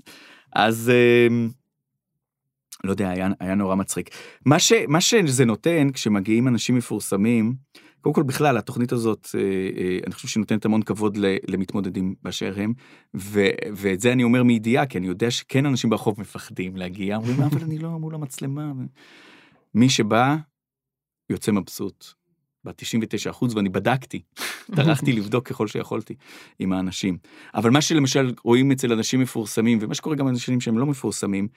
[0.53, 1.29] אז אה,
[2.85, 4.11] לא יודע, היה, היה נורא מצחיק.
[4.47, 7.55] מה, ש, מה שזה נותן כשמגיעים אנשים מפורסמים,
[8.01, 11.19] קודם כל בכלל התוכנית הזאת, אה, אה, אני חושב שהיא נותנת המון כבוד
[11.49, 12.73] למתמודדים באשר הם,
[13.17, 13.47] ו,
[13.77, 17.63] ואת זה אני אומר מידיעה, כי אני יודע שכן אנשים ברחוב מפחדים להגיע, אומרים, אבל
[17.63, 18.73] אני לא מול המצלמה.
[19.75, 20.37] מי שבא,
[21.31, 22.24] יוצא מבסוט.
[22.65, 24.23] ב-99 אחוז, ואני בדקתי,
[24.77, 26.15] טרחתי לבדוק ככל שיכולתי
[26.59, 27.19] עם האנשים.
[27.55, 31.49] אבל מה שלמשל רואים אצל אנשים מפורסמים, ומה שקורה גם אנשים שהם לא מפורסמים,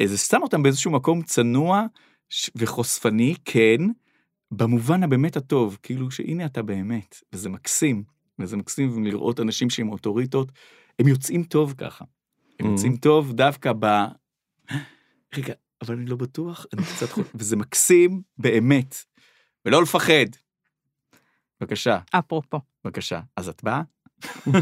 [0.00, 1.86] אה, זה שם אותם באיזשהו מקום צנוע
[2.56, 3.80] וחושפני, כן,
[4.50, 8.02] במובן הבאמת הטוב, כאילו שהנה אתה באמת, וזה מקסים,
[8.38, 10.52] וזה מקסים לראות אנשים שהם אוטוריטות,
[10.98, 12.04] הם יוצאים טוב ככה.
[12.60, 12.70] הם Mhm.
[12.70, 13.86] יוצאים טוב דווקא ב...
[15.36, 18.96] רגע, אבל אני לא בטוח, אני קצת חושב, וזה מקסים באמת,
[19.66, 20.26] ולא לפחד.
[21.62, 23.20] בבקשה, אפרופו, בבקשה.
[23.36, 23.82] אז את באה?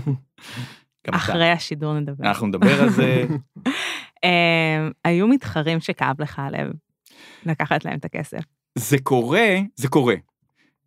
[1.06, 1.16] גם אתה.
[1.16, 2.24] אחרי השידור נדבר.
[2.28, 3.24] אנחנו נדבר על זה.
[4.24, 6.72] אמ, היו מתחרים שכאב לך הלב
[7.46, 8.42] לקחת להם את הכסף.
[8.78, 10.14] זה קורה, זה קורה.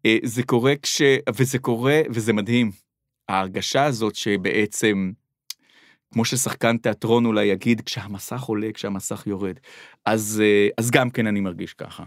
[0.05, 1.01] אה, זה קורה כש...
[1.35, 2.71] וזה קורה, וזה מדהים.
[3.29, 5.11] ההרגשה הזאת שבעצם,
[6.13, 9.59] כמו ששחקן תיאטרון אולי יגיד, כשהמסך עולה, כשהמסך יורד.
[10.05, 12.03] אז, אה, אז גם כן אני מרגיש ככה.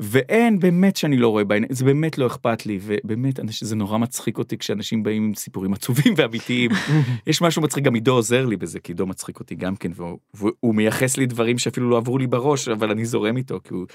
[0.00, 3.98] ואין, באמת שאני לא רואה בעיניים, זה באמת לא אכפת לי, ובאמת, אנש- זה נורא
[3.98, 6.70] מצחיק אותי כשאנשים באים עם סיפורים עצובים ואמיתיים.
[7.26, 10.18] יש משהו מצחיק, גם עידו עוזר לי בזה, כי עידו מצחיק אותי גם כן, והוא,
[10.34, 13.86] והוא מייחס לי דברים שאפילו לא עברו לי בראש, אבל אני זורם איתו, כי הוא...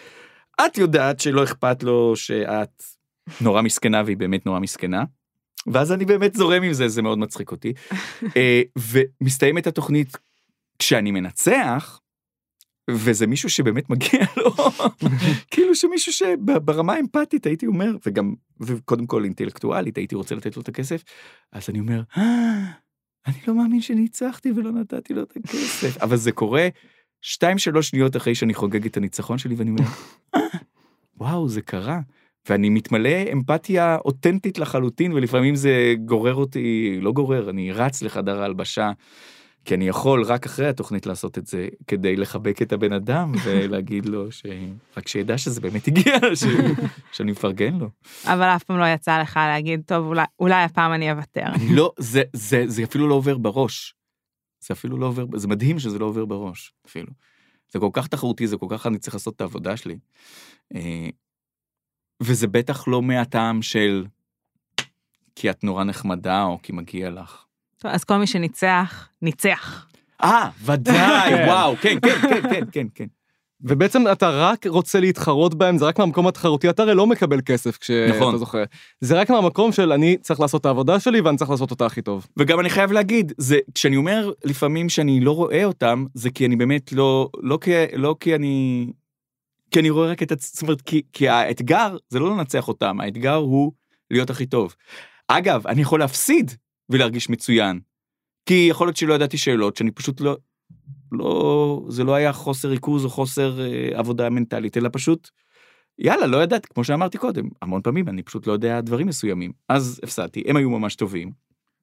[0.65, 2.83] את יודעת שלא אכפת לו שאת
[3.41, 5.03] נורא מסכנה, והיא באמת נורא מסכנה.
[5.67, 7.73] ואז אני באמת זורם עם זה, זה מאוד מצחיק אותי.
[8.37, 10.17] אה, ומסתיימת התוכנית
[10.79, 11.99] כשאני מנצח,
[12.89, 14.51] וזה מישהו שבאמת מגיע לו,
[15.51, 20.67] כאילו שמישהו שברמה האמפתית הייתי אומר, וגם, וקודם כל אינטלקטואלית, הייתי רוצה לתת לו את
[20.67, 21.03] הכסף,
[21.51, 22.63] אז אני אומר, "אה,
[23.27, 25.97] אני לא מאמין שניצחתי ולא נתתי לו את הכסף.
[25.97, 26.67] אבל זה קורה
[27.21, 29.83] שתיים, שלוש שניות אחרי שאני חוגג את הניצחון שלי, ואני אומר,
[30.35, 30.41] "אה,
[31.17, 31.99] וואו, זה קרה.
[32.49, 38.91] ואני מתמלא אמפתיה אותנטית לחלוטין, ולפעמים זה גורר אותי, לא גורר, אני רץ לחדר ההלבשה,
[39.65, 44.05] כי אני יכול רק אחרי התוכנית לעשות את זה, כדי לחבק את הבן אדם ולהגיד
[44.05, 44.43] לו ש...
[44.97, 46.43] רק שידע שזה באמת הגיע, ש...
[47.11, 47.89] שאני מפרגן לו.
[48.25, 51.45] אבל אף פעם לא יצא לך להגיד, טוב, אולי, אולי הפעם אני אוותר.
[51.77, 53.95] לא, זה, זה, זה אפילו לא עובר בראש.
[54.59, 57.11] זה אפילו לא עובר, זה מדהים שזה לא עובר בראש, אפילו.
[57.71, 59.97] זה כל כך תחרותי, זה כל כך אני צריך לעשות את העבודה שלי.
[60.75, 61.09] אה,
[62.21, 64.05] וזה בטח לא מהטעם של
[65.35, 67.42] כי את נורא נחמדה או כי מגיע לך.
[67.83, 69.87] טוב, אז כל מי שניצח, ניצח.
[70.23, 71.45] אה, ודאי, כן.
[71.47, 73.05] וואו, כן, כן, כן, כן, כן, כן.
[73.61, 77.77] ובעצם אתה רק רוצה להתחרות בהם, זה רק מהמקום התחרותי, אתה הרי לא מקבל כסף
[77.77, 78.37] כשאתה נכון.
[78.37, 78.63] זוכה.
[79.01, 82.01] זה רק מהמקום של אני צריך לעשות את העבודה שלי ואני צריך לעשות אותה הכי
[82.01, 82.27] טוב.
[82.37, 86.55] וגם אני חייב להגיד, זה, כשאני אומר לפעמים שאני לא רואה אותם, זה כי אני
[86.55, 88.87] באמת לא, לא כי, לא כי אני,
[89.71, 93.35] כי אני רואה רק את זאת אומרת, כי, כי האתגר זה לא לנצח אותם, האתגר
[93.35, 93.71] הוא
[94.11, 94.75] להיות הכי טוב.
[95.27, 96.51] אגב, אני יכול להפסיד
[96.93, 97.79] ולהרגיש מצוין,
[98.45, 100.37] כי יכול להיות שלא ידעתי שאלות, שאני פשוט לא,
[101.11, 105.29] לא, זה לא היה חוסר ריכוז או חוסר אה, עבודה מנטלית, אלא פשוט,
[105.99, 109.51] יאללה, לא ידעתי, כמו שאמרתי קודם, המון פעמים אני פשוט לא יודע דברים מסוימים.
[109.69, 111.31] אז הפסדתי, הם היו ממש טובים,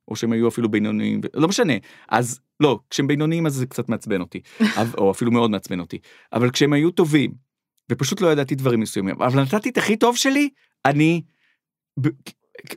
[0.08, 1.72] או שהם היו אפילו בינוניים, לא משנה.
[2.08, 4.40] אז לא, כשהם בינוניים אז זה קצת מעצבן אותי,
[4.98, 5.98] או אפילו מאוד מעצבן אותי.
[6.32, 7.32] אבל כשהם היו טובים,
[7.92, 10.48] ופשוט לא ידעתי דברים מסוימים, אבל נתתי את הכי טוב שלי,
[10.84, 11.22] אני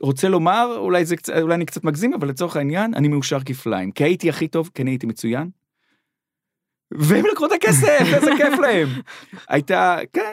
[0.00, 3.90] רוצה לומר, אולי, זה, אולי אני קצת מגזים, אבל לצורך העניין, אני מאושר כפליים.
[3.90, 5.48] כי הייתי הכי טוב, כי אני הייתי מצוין.
[6.90, 8.88] והם לקחו את הכסף, איזה כיף להם.
[9.48, 10.32] הייתה, כן,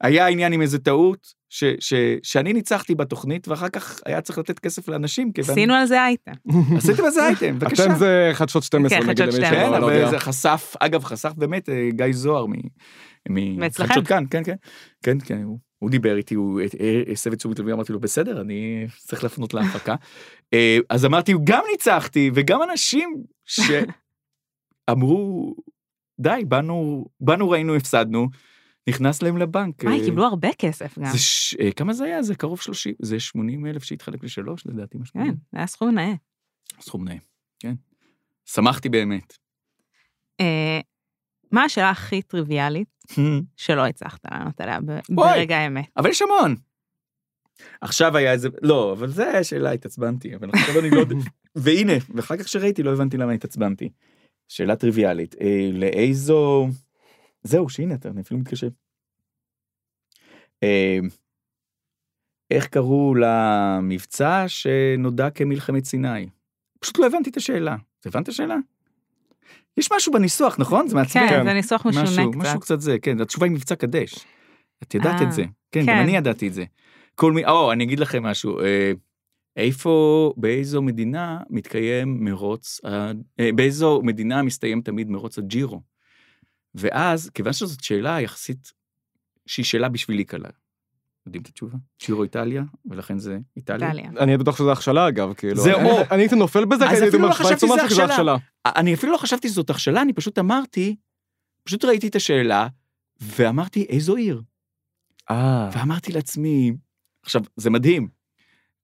[0.00, 4.58] היה עניין עם איזה טעות, ש, ש, שאני ניצחתי בתוכנית, ואחר כך היה צריך לתת
[4.58, 5.50] כסף לאנשים, כיוון...
[5.50, 6.32] עשינו על זה אייטם.
[6.78, 7.84] עשיתם איזה אייטם, בבקשה.
[7.84, 9.70] אתם זה חדשות 12 כן, נגיד חדשות למי 12.
[9.70, 10.10] כן, שלא אבל.
[10.10, 12.52] זה חשף, אגב, חשף באמת אה, גיא זוהר מ...
[13.30, 13.88] מ- מאצלכם.
[13.88, 14.54] חדשות כאן, כן, כן,
[15.02, 18.40] כן, כן, הוא, הוא דיבר איתי, הוא אה, הסב את תשומת לבי, אמרתי לו, בסדר,
[18.40, 19.94] אני צריך להפנות להפקה.
[20.54, 23.94] אה, אז אמרתי, גם ניצחתי, וגם אנשים שאמרו,
[26.20, 28.28] די, באנו, באנו, ראינו, הפסדנו,
[28.88, 29.84] נכנס להם לבנק.
[29.84, 31.12] וואי, אה, קיבלו הרבה כסף גם.
[31.12, 31.56] זה ש...
[31.60, 32.22] אה, כמה זה היה?
[32.22, 35.14] זה קרוב 30, זה 80 אלף שהתחלק לשלוש, לדעתי, משהו.
[35.14, 36.14] כן, זה היה סכום נאה.
[36.80, 37.16] סכום נאה,
[37.58, 37.74] כן.
[38.44, 39.36] שמחתי באמת.
[41.54, 43.04] מה השאלה הכי טריוויאלית
[43.56, 44.78] שלא הצלחת לענות עליה.
[45.10, 45.86] ברגע האמת?
[45.96, 46.56] אבל יש המון.
[47.80, 51.14] עכשיו היה איזה, לא, אבל זה השאלה, התעצבנתי, אבל עכשיו אני לא יודע.
[51.56, 53.90] והנה, ואחר כך שראיתי לא הבנתי למה התעצבנתי.
[54.48, 56.68] שאלה טריוויאלית, אה, לאיזו...
[57.42, 58.68] זהו, שהנה אתה, אני אפילו מתקשר.
[60.62, 60.98] אה,
[62.50, 66.28] איך קראו למבצע שנודע כמלחמת סיני?
[66.80, 67.76] פשוט לא הבנתי את השאלה.
[68.00, 68.56] אתה הבנת את השאלה?
[69.76, 70.88] יש משהו בניסוח, נכון?
[70.88, 71.28] זה מעצבן.
[71.28, 72.40] כן, זה ניסוח משונה משהו, קצת.
[72.40, 74.14] משהו קצת זה, כן, התשובה היא מבצע קדש.
[74.82, 75.44] את ידעת אה, את זה.
[75.72, 75.98] כן, גם כן.
[75.98, 76.64] אני ידעתי את זה.
[77.14, 78.92] כל מי, או, אני אגיד לכם משהו, אה,
[79.56, 83.12] איפה, באיזו מדינה מתקיים מרוץ, אה,
[83.54, 85.82] באיזו מדינה מסתיים תמיד מרוץ הג'ירו?
[86.74, 88.72] ואז, כיוון שזאת שאלה יחסית,
[89.46, 90.48] שהיא שאלה בשבילי קלה.
[91.26, 91.78] יודעים את התשובה?
[92.06, 93.90] ג'ירו איטליה, ולכן זה איטליה.
[94.20, 95.56] אני בטוח שזה הכשלה אגב, כאילו.
[95.56, 96.02] זה או.
[96.10, 98.36] אני הייתי נופל בזה, אז כי הייתי אפילו אומר לא שווייץ אומרת שזה הכשלה.
[98.66, 100.96] אני אפילו לא חשבתי שזאת הכשלה, אני פשוט אמרתי,
[101.64, 102.68] פשוט ראיתי את השאלה,
[103.20, 104.42] ואמרתי, איזו עיר?
[105.30, 105.70] אה.
[105.72, 106.72] ואמרתי לעצמי,
[107.22, 108.08] עכשיו, זה מדהים.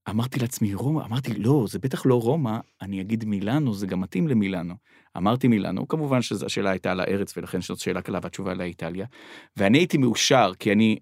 [0.09, 4.29] אמרתי לעצמי, רומא, אמרתי, לא, זה בטח לא רומא, אני אגיד מילאנו, זה גם מתאים
[4.29, 4.75] למילאנו.
[5.17, 9.07] אמרתי מילאנו, כמובן שהשאלה הייתה על הארץ, ולכן זאת שאלה קלה, והתשובה עליה איטליה.
[9.57, 10.99] ואני הייתי מאושר, כי אני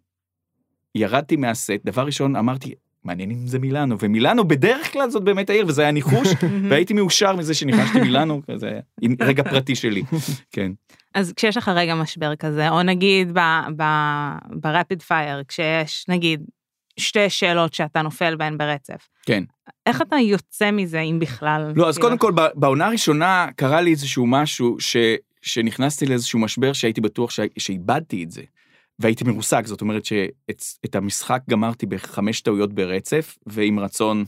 [0.95, 2.75] ירדתי מהסט, דבר ראשון, אמרתי,
[3.09, 6.29] מעניין אם זה מילאנו, ומילאנו בדרך כלל זאת באמת העיר, וזה היה ניחוש,
[6.71, 8.81] והייתי מאושר מזה שניחשתי מילאנו, זה היה
[9.21, 10.03] רגע פרטי שלי,
[10.55, 10.73] כן.
[11.15, 13.39] אז כשיש לך רגע משבר כזה, או נגיד
[14.51, 16.43] ברפיד פייר, כשיש נגיד
[16.97, 19.45] שתי שאלות שאתה נופל בהן ברצף, כן.
[19.87, 21.73] איך אתה יוצא מזה, אם בכלל?
[21.77, 22.09] לא, אז כאילו?
[22.09, 24.97] קודם כל, בעונה הראשונה קרה לי איזשהו משהו ש,
[25.43, 28.43] שנכנסתי לאיזשהו משבר שהייתי בטוח ש, שאיבדתי את זה.
[28.99, 34.25] והייתי מרוסק, זאת אומרת שאת את המשחק גמרתי בחמש טעויות ברצף, ועם רצון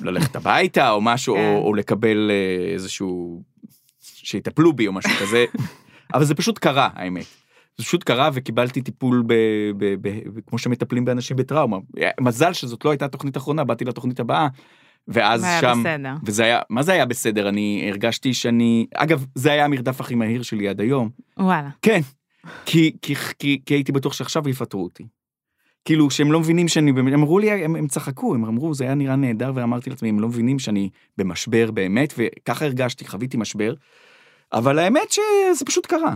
[0.00, 1.40] ללכת הביתה או משהו, כן.
[1.40, 3.42] או, או לקבל אה, איזשהו,
[4.00, 5.44] שיטפלו בי או משהו כזה,
[6.14, 7.26] אבל זה פשוט קרה, האמת.
[7.78, 9.34] זה פשוט קרה וקיבלתי טיפול ב,
[9.76, 11.76] ב, ב, ב, כמו שמטפלים באנשים בטראומה.
[12.20, 14.48] מזל שזאת לא הייתה תוכנית אחרונה, באתי לתוכנית הבאה,
[15.08, 16.14] ואז היה שם, בסדר.
[16.24, 17.48] וזה היה, מה זה היה בסדר?
[17.48, 21.10] אני הרגשתי שאני, אגב, זה היה המרדף הכי מהיר שלי עד היום.
[21.38, 21.68] וואלה.
[21.82, 22.00] כן,
[22.66, 25.06] כי, כי, כי, כי הייתי בטוח שעכשיו יפטרו אותי.
[25.84, 28.84] כאילו, שהם לא מבינים שאני, באמת- הם אמרו לי, הם, הם צחקו, הם אמרו, זה
[28.84, 33.74] היה נראה נהדר, ואמרתי לעצמי, הם לא מבינים שאני במשבר באמת, וככה הרגשתי, חוויתי משבר,
[34.52, 36.14] אבל האמת שזה פשוט קרה.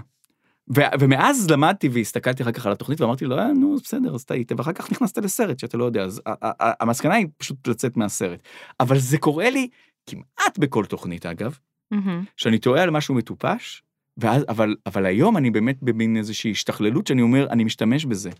[0.76, 4.52] ו- ומאז למדתי והסתכלתי אחר כך על התוכנית ואמרתי לו, אה, נו, בסדר, אז טעית,
[4.56, 6.22] ואחר כך נכנסת לסרט שאתה לא יודע, אז
[6.60, 8.42] המסקנה היא פשוט לצאת מהסרט.
[8.80, 9.68] אבל זה קורה לי
[10.06, 11.58] כמעט בכל תוכנית, אגב,
[11.90, 12.24] מהמם.
[12.36, 13.82] שאני טועה על משהו מטופש,
[14.16, 18.30] ואז, אבל, אבל היום אני באמת במין איזושהי השתכללות שאני אומר, אני משתמש בזה.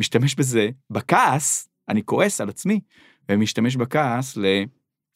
[0.00, 2.80] משתמש בזה, בכעס, אני כועס על עצמי,
[3.28, 4.44] ומשתמש בכעס ל...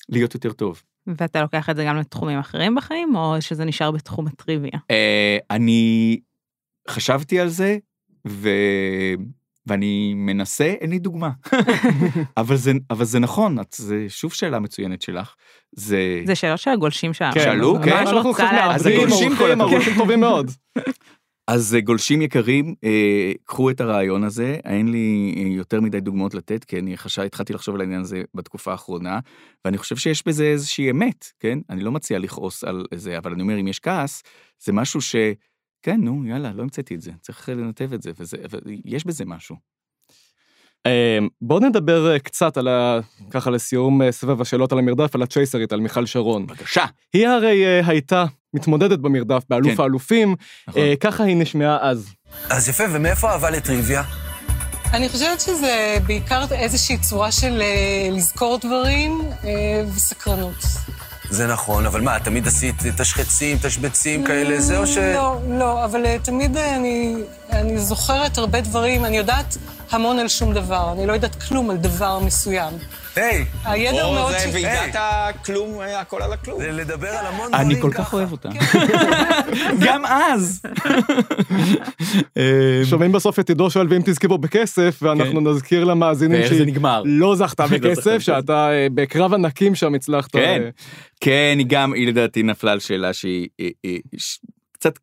[0.08, 0.82] להיות יותר טוב.
[1.06, 4.78] ואתה לוקח את זה גם לתחומים אחרים בחיים, או שזה נשאר בתחום הטריוויה?
[4.90, 6.20] אה, אני
[6.88, 7.78] חשבתי על זה,
[8.28, 8.48] ו...
[9.68, 11.30] ואני מנסה, אין לי דוגמה.
[12.36, 15.34] אבל, זה, אבל זה נכון, את, זה שוב שאלה מצוינת שלך.
[15.72, 16.22] זה...
[16.26, 17.32] זה שאלות של הגולשים שלנו.
[17.34, 17.92] שאלו, אז כן.
[17.92, 18.46] אנחנו כל עורכים,
[19.50, 19.60] הכבוד.
[19.60, 20.50] ערוכים טובים מאוד.
[21.48, 26.34] אז אה, גולשים יקרים, אה, קחו את הרעיון הזה, אין לי אה, יותר מדי דוגמאות
[26.34, 29.18] לתת, כי אני חשב, התחלתי לחשוב על העניין הזה בתקופה האחרונה,
[29.64, 31.58] ואני חושב שיש בזה איזושהי אמת, כן?
[31.70, 34.22] אני לא מציע לכעוס על זה, אבל אני אומר, אם יש כעס,
[34.64, 35.16] זה משהו ש...
[35.88, 38.36] כן, נו, יאללה, לא המצאתי את זה, צריך לנתב את זה, וזה,
[38.84, 39.56] ויש בזה משהו.
[41.42, 43.00] בואו נדבר אה, קצת על ה...
[43.30, 46.46] ככה לסיום אה, סבב השאלות על המרדף, על הצ'ייסרית, על מיכל שרון.
[46.46, 46.84] בבקשה.
[47.12, 48.24] היא הרי אה, הייתה
[48.54, 49.82] מתמודדת במרדף באלוף כן.
[49.82, 50.34] האלופים,
[50.68, 50.82] נכון.
[51.00, 52.14] ככה היא נשמעה אז.
[52.50, 54.02] אז יפה, ומאיפה אהבה לטריוויה?
[54.92, 57.62] אני חושבת שזה בעיקר איזושהי צורה של
[58.12, 59.20] לזכור דברים
[59.96, 60.64] וסקרנות.
[61.30, 64.98] זה נכון, אבל מה, תמיד עשית תשחצים, תשבצים כאלה, זה או ש...
[64.98, 67.14] לא, לא, אבל אה, תמיד אה, אני,
[67.52, 69.56] אני זוכרת הרבה דברים, אני יודעת
[69.90, 72.72] המון על שום דבר, אני לא יודעת כלום על דבר מסוים.
[73.18, 74.34] היי, הידע הוא מאוד...
[74.34, 76.60] או זה ועידת הכלום, אה, הכל על הכלום.
[76.60, 78.16] זה לדבר על המון דברים אני כל כך ככה.
[78.16, 78.48] אוהב אותה.
[79.86, 80.62] גם אז.
[82.90, 86.40] שומעים בסוף את עידו שואל ואם תזכרו בכסף, ואנחנו נזכיר למאזינים כן.
[86.40, 87.02] ואיך זה שהיא נגמר.
[87.04, 88.18] לא זכתה לא בכסף.
[88.18, 90.32] שאתה אה, בקרב ענקים שם הצלחת.
[90.32, 90.70] כן, אה,
[91.20, 93.48] כן, היא גם, היא לדעתי נפלה על שאלה שהיא
[94.78, 94.98] קצת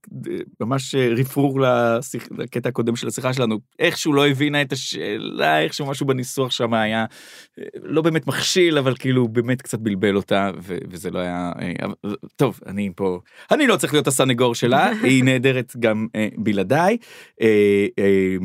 [0.59, 5.85] ממש אה, רפרור לשיח- לקטע הקודם של השיחה שלנו, איכשהו לא הבינה את השאלה, איכשהו
[5.85, 7.05] משהו בניסוח שם היה
[7.59, 11.51] אה, לא באמת מכשיל, אבל כאילו באמת קצת בלבל אותה, ו- וזה לא היה...
[11.61, 11.87] אה,
[12.35, 13.19] טוב, אני פה,
[13.51, 16.97] אני לא צריך להיות הסנגור שלה, היא נהדרת גם אה, בלעדיי.
[17.41, 18.35] אה, אה,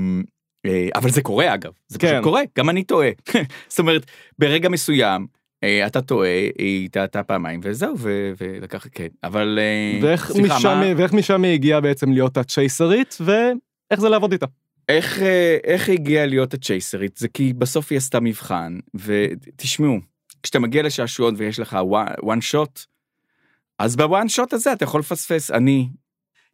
[0.66, 2.22] אה, אבל זה קורה אגב, זה פשוט כן.
[2.22, 3.08] קורה, גם אני טועה.
[3.68, 4.06] זאת אומרת,
[4.38, 5.26] ברגע מסוים,
[5.86, 7.94] אתה טועה, היא טעתה פעמיים וזהו,
[8.38, 9.58] ולקח, כן, אבל...
[9.62, 14.32] אה, ואיך סליחה, משם, מה- ואיך משם היא הגיעה בעצם להיות הצ'ייסרית, ואיך זה לעבוד
[14.32, 14.46] איתה.
[14.88, 17.16] איך, אה, איך היא הגיעה להיות הצ'ייסרית?
[17.16, 19.98] זה כי בסוף היא עשתה מבחן, ותשמעו,
[20.42, 21.78] כשאתה מגיע לשעשועון ויש לך
[22.22, 22.86] one shot,
[23.78, 25.50] אז בוואן שוט הזה אתה יכול לפספס.
[25.50, 25.88] אני,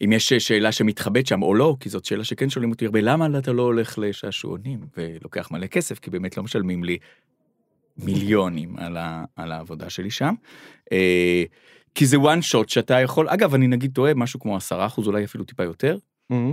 [0.04, 3.38] אם יש שאלה שמתחבאת שם או לא, כי זאת שאלה שכן שואלים אותי הרבה, למה
[3.38, 6.98] אתה לא הולך לשעשועונים ולוקח מלא כסף, כי באמת לא משלמים לי
[7.98, 10.34] מיליונים על, ה, על העבודה שלי שם.
[10.92, 11.44] אה,
[11.94, 15.24] כי זה one shot שאתה יכול, אגב, אני נגיד טועה, משהו כמו 10 אחוז, אולי
[15.24, 15.98] אפילו טיפה יותר,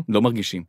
[0.10, 0.64] לא מרגישים.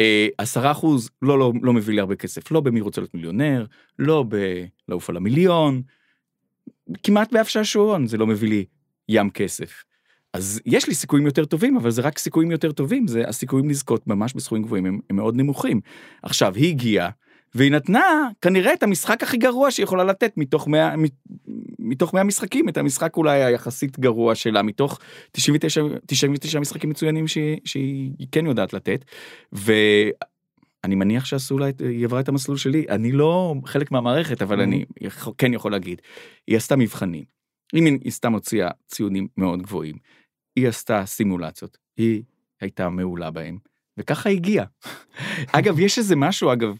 [0.00, 3.66] אה, עשרה אחוז לא, לא, לא מביא לי הרבה כסף, לא במי רוצה להיות מיליונר,
[3.98, 4.24] לא
[4.88, 5.82] בלעוף על המיליון,
[7.02, 8.64] כמעט באף שעשועון זה לא מביא לי
[9.08, 9.84] ים כסף.
[10.32, 14.06] אז יש לי סיכויים יותר טובים, אבל זה רק סיכויים יותר טובים, זה הסיכויים לזכות
[14.06, 15.80] ממש בסכומים גבוהים הם, הם מאוד נמוכים.
[16.22, 17.10] עכשיו, היא הגיעה,
[17.54, 20.94] והיא נתנה כנראה את המשחק הכי גרוע שהיא יכולה לתת מתוך 100,
[21.78, 24.98] מתוך 100 משחקים, את המשחק אולי היחסית גרוע שלה, מתוך
[25.32, 29.04] 99, 99 משחקים מצוינים שהיא, שהיא כן יודעת לתת.
[29.52, 30.14] ואני
[30.94, 35.32] מניח שעשו לה, היא עברה את המסלול שלי, אני לא חלק מהמערכת, אבל אני יכול-
[35.38, 36.02] כן יכול להגיד,
[36.46, 37.24] היא עשתה מבחנים.
[37.74, 39.96] אם היא סתם הוציאה ציונים מאוד גבוהים,
[40.56, 42.22] היא עשתה סימולציות, היא
[42.60, 43.58] הייתה מעולה בהם,
[43.98, 44.66] וככה היא הגיעה.
[45.52, 46.74] אגב, יש איזה משהו, אגב,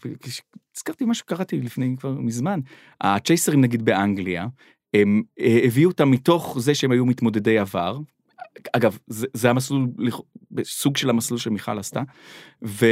[0.75, 2.59] הזכרתי משהו שקראתי לפני כבר מזמן,
[3.01, 4.47] הצ'ייסרים נגיד באנגליה,
[4.93, 7.97] הם אה, הביאו אותם מתוך זה שהם היו מתמודדי עבר.
[8.73, 9.87] אגב, זה, זה המסלול,
[10.63, 12.01] סוג של המסלול שמיכל עשתה,
[12.63, 12.85] ו,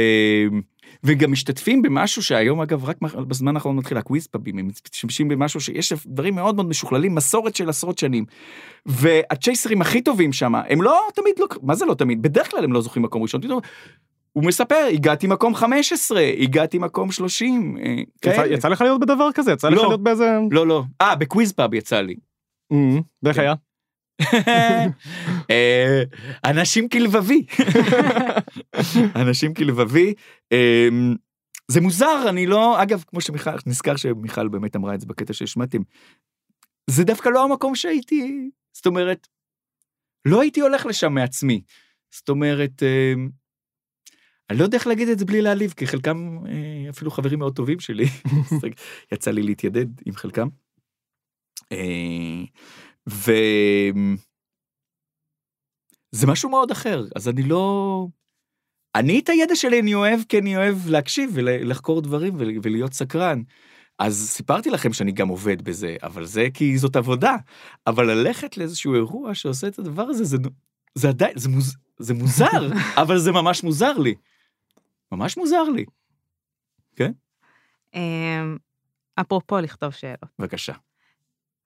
[1.04, 5.92] וגם משתתפים במשהו שהיום אגב רק בזמן האחרון מתחיל הקוויז פאבים, הם משתמשים במשהו שיש
[6.06, 8.24] דברים מאוד מאוד משוכללים, מסורת של עשרות שנים.
[8.86, 12.22] והצ'ייסרים הכי טובים שם, הם לא תמיד, לא, מה זה לא תמיד?
[12.22, 13.40] בדרך כלל הם לא זוכים מקום ראשון.
[14.36, 19.52] הוא מספר, הגעתי מקום 15, הגעתי מקום 30, אה, יצא, לך להיות בדבר כזה?
[19.52, 19.88] יצא לך לא.
[19.88, 20.38] להיות באיזה...
[20.50, 20.82] לא, לא.
[21.00, 22.16] אה, בקוויז פאב יצא לי.
[23.22, 23.38] ואיך.
[23.38, 23.54] היה?
[25.50, 26.02] אה,
[26.44, 27.46] אנשים כלבבי.
[29.22, 30.14] אנשים כלבבי.
[30.52, 30.88] אה,
[31.68, 35.78] זה מוזר, אני לא, אגב, כמו שמיכל, נזכר שמיכל באמת אמרה את זה בקטע שהשמעתם,
[36.90, 39.28] זה דווקא לא המקום שהייתי, זאת אומרת,
[40.24, 41.62] לא הייתי הולך לשם מעצמי.
[42.14, 42.82] זאת אומרת,
[44.50, 47.56] אני לא יודע איך להגיד את זה בלי להעליב, כי חלקם אה, אפילו חברים מאוד
[47.56, 48.04] טובים שלי.
[49.12, 50.48] יצא לי להתיידד עם חלקם.
[51.72, 52.44] אה,
[53.08, 53.32] ו...
[56.12, 58.06] זה משהו מאוד אחר, אז אני לא...
[58.94, 63.42] אני את הידע שלי אני אוהב כי אני אוהב להקשיב ולחקור דברים ול- ולהיות סקרן.
[63.98, 67.36] אז סיפרתי לכם שאני גם עובד בזה, אבל זה כי זאת עבודה.
[67.86, 70.36] אבל ללכת לאיזשהו אירוע שעושה את הדבר הזה, זה,
[70.94, 72.72] זה עדיין, זה, מוז, זה מוזר,
[73.02, 74.14] אבל זה ממש מוזר לי.
[75.16, 75.84] ממש מוזר לי.
[77.94, 78.56] אמ,
[79.20, 80.30] אפרופו לכתוב שאלות.
[80.38, 80.72] בבקשה.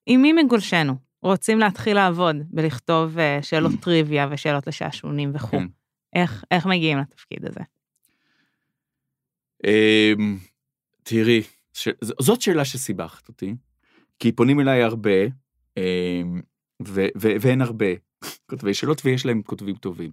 [0.07, 5.51] עם מי מגולשנו רוצים להתחיל לעבוד בלכתוב אה, שאלות טריוויה ושאלות לשעשועונים וכו'?
[5.51, 5.67] כן.
[6.13, 7.61] איך, איך מגיעים לתפקיד הזה?
[9.67, 10.39] אמ,
[11.03, 11.43] תראי,
[11.73, 11.89] ש...
[12.01, 13.55] זאת שאלה שסיבכת אותי,
[14.19, 15.25] כי פונים אליי הרבה,
[15.77, 16.41] אמ,
[16.89, 17.07] ו...
[17.17, 17.29] ו...
[17.41, 17.87] ואין הרבה
[18.51, 20.11] כותבי שאלות, ויש להם כותבים טובים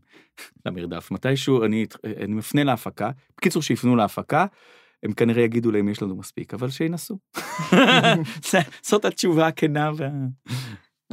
[0.66, 1.12] למרדף.
[1.12, 1.86] מתישהו אני,
[2.24, 4.46] אני מפנה להפקה, בקיצור שיפנו להפקה,
[5.04, 7.18] הם כנראה יגידו להם יש לנו מספיק, אבל שינסו.
[8.90, 10.10] זאת התשובה הכנה וה...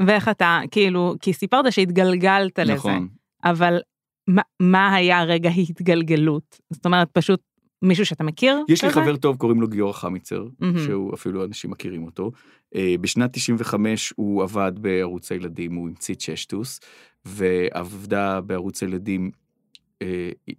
[0.06, 3.08] ואיך אתה, כאילו, כי סיפרת שהתגלגלת לזה, נכון.
[3.44, 3.80] אבל
[4.28, 6.60] מה, מה היה רגע ההתגלגלות?
[6.70, 7.40] זאת אומרת, פשוט
[7.82, 8.64] מישהו שאתה מכיר?
[8.68, 9.00] יש לי כזה?
[9.00, 10.78] חבר טוב, קוראים לו גיורא חמיצר, מהמם.
[10.78, 12.32] שהוא אפילו אנשים מכירים אותו.
[12.74, 16.80] אה, בשנת 95 הוא עבד בערוץ הילדים, הוא המציא צ'שטוס,
[17.24, 19.30] ועבדה בערוץ הילדים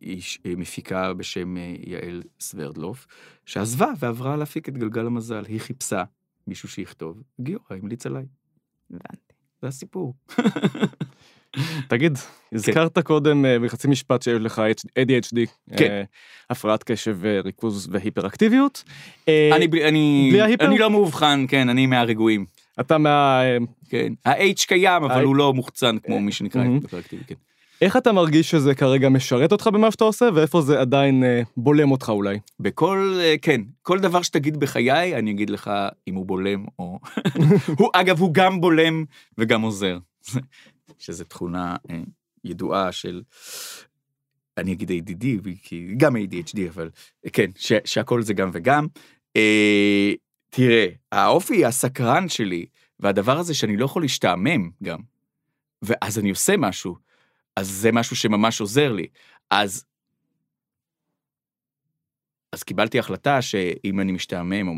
[0.01, 3.07] איש אה, מפיקה בשם אה, יעל סברדלוף,
[3.45, 5.43] שעזבה ועברה להפיק את גלגל המזל.
[5.47, 6.03] היא חיפשה
[6.47, 8.26] מישהו שיכתוב, גיורא המליץ עליי.
[8.89, 9.34] הבנתי.
[9.61, 10.13] זה הסיפור.
[11.87, 12.17] תגיד,
[12.53, 14.61] הזכרת קודם אה, בחצי משפט שיש לך
[14.99, 15.37] ADHD,
[15.77, 15.91] כן.
[15.91, 16.03] אה,
[16.49, 18.83] הפרעת קשב וריכוז והיפראקטיביות.
[19.27, 20.65] אה, אני, אני, בלי ההיפר?
[20.65, 22.45] אני לא מאובחן, כן, אני מהרגועים.
[22.79, 23.41] אתה מה...
[23.89, 24.13] כן.
[24.25, 26.79] ה-H קיים, אבל ה- הוא לא מוחצן כמו מי שנקרא מהמם.
[26.83, 27.35] היפראקטיבי, כן.
[27.81, 31.91] איך אתה מרגיש שזה כרגע משרת אותך במה שאתה עושה, ואיפה זה עדיין אה, בולם
[31.91, 32.39] אותך אולי?
[32.59, 35.71] בכל, אה, כן, כל דבר שתגיד בחיי, אני אגיד לך
[36.07, 36.99] אם הוא בולם או...
[37.79, 39.05] הוא, אגב, הוא גם בולם
[39.37, 39.97] וגם עוזר.
[40.99, 42.01] שזו תכונה אה,
[42.43, 43.23] ידועה של...
[44.57, 45.25] אני אגיד ADD,
[45.63, 46.89] כי גם ADHD, אבל
[47.33, 48.87] כן, ש, שהכל זה גם וגם.
[49.35, 50.13] אה,
[50.49, 52.65] תראה, האופי הסקרן שלי,
[52.99, 54.99] והדבר הזה שאני לא יכול להשתעמם גם,
[55.81, 56.95] ואז אני עושה משהו,
[57.55, 59.07] אז זה משהו שממש עוזר לי.
[59.49, 59.85] אז
[62.53, 64.73] אז קיבלתי החלטה שאם אני משתעמם, או,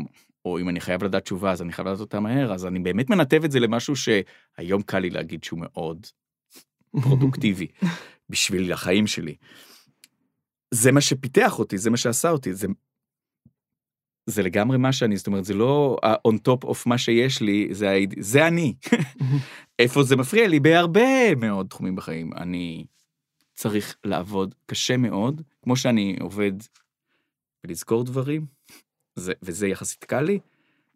[0.46, 3.10] או אם אני חייב לדעת תשובה, אז אני חייב לדעת אותה מהר, אז אני באמת
[3.10, 6.06] מנתב את זה למשהו שהיום קל לי להגיד שהוא מאוד
[7.02, 7.66] פרודוקטיבי
[8.30, 9.36] בשביל החיים שלי.
[10.70, 12.66] זה מה שפיתח אותי, זה מה שעשה אותי, זה,
[14.26, 17.98] זה לגמרי מה שאני, זאת אומרת, זה לא ה-on top of מה שיש לי, זה,
[18.18, 18.74] זה אני.
[19.78, 20.60] איפה זה מפריע לי?
[20.60, 22.32] בהרבה מאוד תחומים בחיים.
[22.32, 22.84] אני
[23.54, 26.52] צריך לעבוד קשה מאוד, כמו שאני עובד
[27.64, 28.46] ולזכור דברים,
[29.16, 30.38] זה, וזה יחסית קל לי,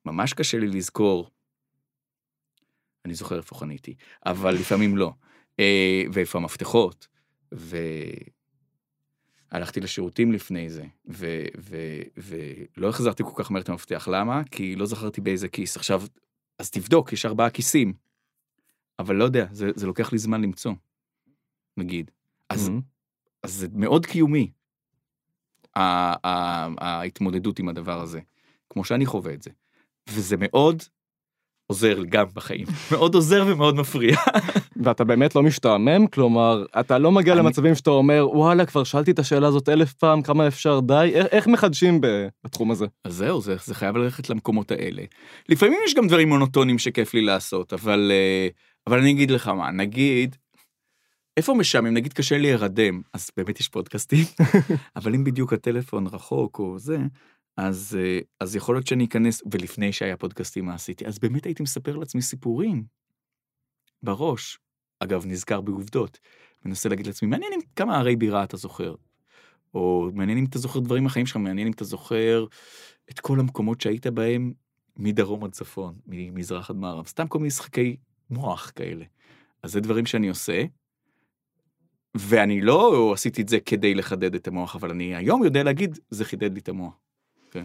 [0.04, 1.30] ממש קשה לי לזכור.
[3.04, 3.94] אני זוכר איפה חניתי,
[4.26, 5.12] אבל לפעמים לא.
[5.60, 7.08] אה, ואיפה המפתחות,
[9.52, 11.44] והלכתי לשירותים לפני זה, ו...
[11.58, 11.76] ו...
[12.16, 14.08] ולא החזרתי כל כך מהר את המפתח.
[14.12, 14.42] למה?
[14.50, 15.76] כי לא זכרתי באיזה כיס.
[15.76, 16.02] עכשיו,
[16.58, 17.92] אז תבדוק, יש ארבעה כיסים.
[18.98, 20.72] אבל לא יודע, זה, זה לוקח לי זמן למצוא,
[21.76, 22.10] נגיד.
[22.48, 22.72] אז, Mhm.
[23.42, 24.50] אז זה מאוד קיומי,
[25.76, 28.20] ההתמודדות עם הדבר הזה,
[28.72, 29.50] כמו שאני חווה את זה.
[30.10, 30.82] וזה מאוד
[31.66, 32.66] עוזר גם בחיים.
[32.92, 34.16] מאוד עוזר ומאוד מפריע.
[34.84, 36.06] ואתה באמת לא משתעמם?
[36.06, 39.92] כלומר, אתה לא מגיע אני- למצבים שאתה אומר, וואלה, כבר שאלתי את השאלה הזאת אלף
[39.92, 41.10] פעם, כמה אפשר, די?
[41.14, 42.00] איך, איך מחדשים
[42.44, 42.86] בתחום הזה?
[43.04, 45.02] אז זהו, זה, זה חייב ללכת למקומות האלה.
[45.48, 48.48] לפעמים יש גם דברים מונוטונים שכיף לי לעשות, אבל, אה,
[48.86, 50.36] אבל אני אגיד לך מה, נגיד,
[51.41, 51.95] איפה משעמם?
[51.95, 54.24] נגיד קשה להירדם, אז באמת יש פודקאסטים,
[54.97, 56.99] אבל אם בדיוק הטלפון רחוק או זה,
[57.57, 61.62] אז, אה, אז יכול להיות שאני אכנס, ולפני שהיה פודקאסטים מה עשיתי, אז באמת הייתי
[61.62, 62.84] מספר לעצמי סיפורים
[64.03, 64.59] בראש.
[65.01, 66.18] אגב, נזכר בעובדות.
[66.64, 68.95] מנסה להגיד לעצמי, מעניין אם כמה ערי בירה אתה זוכר.
[69.74, 72.47] או מעניין אם אתה זוכר דברים מהחיים שלך, מעניין אם אתה זוכר
[73.11, 74.53] את כל המקומות שהיית בהם
[74.97, 77.97] מדרום עד צפון, ממזרח עד מערב, סתם כל מיני משחקי
[78.30, 79.05] מוח כאלה.
[79.62, 80.64] אז זה דברים שאני עושה,
[82.14, 86.24] ואני לא עשיתי את זה כדי לחדד את המוח, אבל אני היום יודע להגיד, זה
[86.24, 86.94] חידד לי את המוח.
[87.50, 87.64] כן,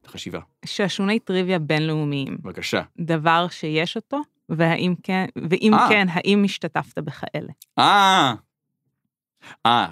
[0.00, 0.40] את החשיבה.
[0.64, 2.82] שעשוני טריוויה בינלאומיים, בבקשה.
[2.98, 5.86] דבר שיש אותו, והאם כן, ואם אה.
[5.88, 7.52] כן, האם השתתפת בכאלה?
[7.78, 8.34] אה,
[9.66, 9.86] אה,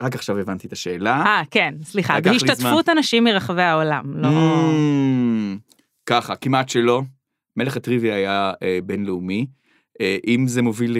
[0.00, 1.22] רק עכשיו הבנתי את השאלה.
[1.26, 4.28] אה, כן, סליחה, בהשתתפות אנשים מרחבי העולם, לא...
[4.28, 5.74] Mm,
[6.06, 7.02] ככה, כמעט שלא.
[7.56, 9.46] מלך הטריוויה היה אה, בינלאומי.
[10.00, 10.96] אה, אם זה מוביל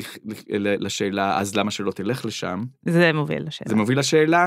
[0.79, 2.65] לשאלה, אז למה שלא תלך לשם?
[2.87, 3.69] זה מוביל לשאלה.
[3.69, 4.47] זה מוביל לשאלה.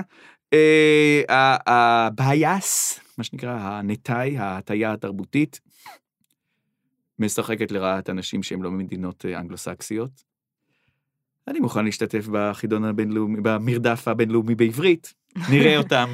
[0.53, 5.59] אה, הבייס, מה שנקרא, הנטאי, ההטייה התרבותית,
[7.19, 10.29] משחקת לרעת אנשים שהם לא ממדינות אה, אנגלוסקסיות.
[11.47, 15.13] אני מוכן להשתתף בחידון הבינלאומי, במרדף הבינלאומי בעברית,
[15.49, 16.09] נראה אותם.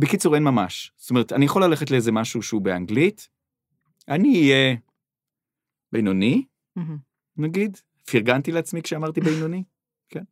[0.00, 0.92] בקיצור, אין ממש.
[0.96, 3.28] זאת אומרת, אני יכול ללכת לאיזה משהו שהוא באנגלית,
[4.08, 4.76] אני אהיה
[5.92, 6.44] בינוני.
[7.36, 7.76] נגיד,
[8.10, 9.64] פרגנתי לעצמי כשאמרתי בינוני,
[10.08, 10.22] כן.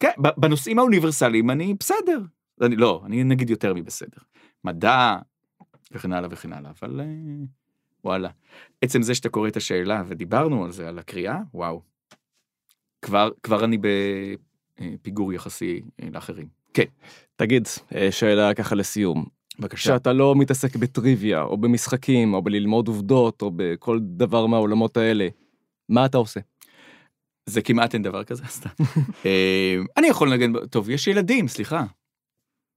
[0.00, 2.20] כן, ב- בנושאים האוניברסליים אני בסדר.
[2.60, 4.22] אני לא, אני נגיד יותר מבסדר.
[4.64, 5.16] מדע
[5.92, 7.06] וכן הלאה וכן הלאה, אבל אה,
[8.04, 8.30] וואלה.
[8.82, 11.82] עצם זה שאתה קורא את השאלה, ודיברנו על זה, על הקריאה, וואו.
[13.02, 16.48] כבר, כבר אני בפיגור יחסי אה, לאחרים.
[16.74, 16.84] כן,
[17.36, 19.24] תגיד, אה, שאלה ככה לסיום.
[19.58, 19.76] בבקשה.
[19.76, 25.28] כשאתה לא מתעסק בטריוויה, או במשחקים, או בללמוד עובדות, או בכל דבר מהעולמות האלה,
[25.88, 26.40] מה אתה עושה?
[27.46, 28.84] זה כמעט אין דבר כזה, סתם.
[29.26, 31.84] אה, אני יכול לנגן, טוב, יש ילדים, סליחה.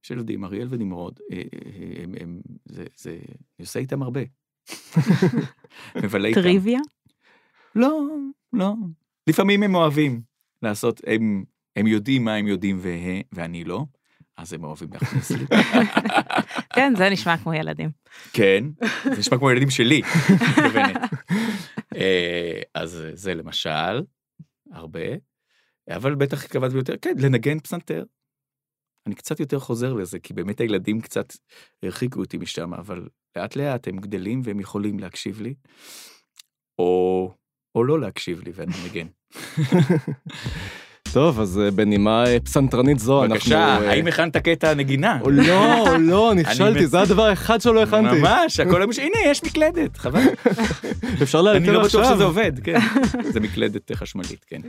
[0.04, 4.20] יש ילדים, אריאל ונמרוד, אה, אה, הם, הם, זה, זה, אני עושה איתם הרבה.
[6.02, 6.40] מבלה איתם.
[6.40, 6.80] טריוויה?
[7.74, 8.08] לא,
[8.52, 8.74] לא.
[9.26, 10.20] לפעמים הם אוהבים
[10.62, 11.44] לעשות, הם,
[11.76, 12.80] הם יודעים מה הם יודעים
[13.32, 13.84] ואני לא,
[14.36, 15.46] אז הם אוהבים להכניס לי.
[16.74, 17.90] כן, זה נשמע כמו ילדים.
[18.32, 18.64] כן,
[19.04, 20.02] זה נשמע כמו ילדים שלי.
[21.96, 24.02] אה, אז זה למשל,
[24.72, 25.00] הרבה,
[25.90, 28.04] אבל בטח התכוונת ביותר, כן, לנגן פסנתר.
[29.06, 31.32] אני קצת יותר חוזר לזה, כי באמת הילדים קצת
[31.82, 35.54] הרחיקו אותי משם, אבל לאט לאט הם גדלים והם יכולים להקשיב לי,
[36.78, 37.30] או,
[37.74, 39.06] או לא להקשיב לי ואני מנגן.
[41.16, 43.34] טוב, אז אה, בנימה אה, פסנתרנית זו, אנחנו...
[43.34, 45.18] בבקשה, אה, האם הכנת קטע הנגינה?
[45.20, 48.18] או לא, לא, אני נכשלתי, זה הדבר האחד שלא הכנתי.
[48.20, 48.98] ממש, הכל מש...
[48.98, 50.20] הנה, יש מקלדת, חבל.
[51.22, 52.14] אפשר אני לאלתר לא בטוח עכשיו.
[52.14, 52.78] שזה עובד, כן.
[53.32, 54.60] זה מקלדת חשמלית, כן.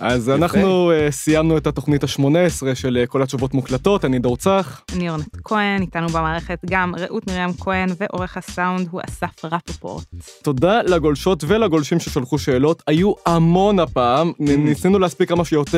[0.00, 4.82] אז אנחנו סיימנו את התוכנית ה-18 של כל התשובות מוקלטות, אני דור צח.
[4.96, 10.04] אני אורנת כהן, איתנו במערכת גם רעות מרים כהן, ועורך הסאונד הוא אסף רפפורט.
[10.42, 15.71] תודה לגולשות ולגולשים ששלחו שאלות, היו המון הפעם, נ- ניסינו להספיק כמה שיותר,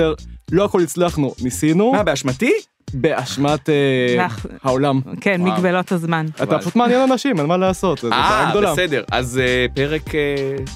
[0.53, 2.53] לא הכל הצלחנו, ניסינו, מה, באשמתי?
[2.95, 4.26] באשמת אה,
[4.62, 5.01] העולם.
[5.20, 5.41] כן.
[5.43, 6.26] מגבלות הזמן.
[6.43, 8.72] אתה פשוט מעניין אנשים, אין מה לעשות, זו בעיה אה, גדולה.
[8.72, 10.20] בסדר, אז אה, פרק, אה,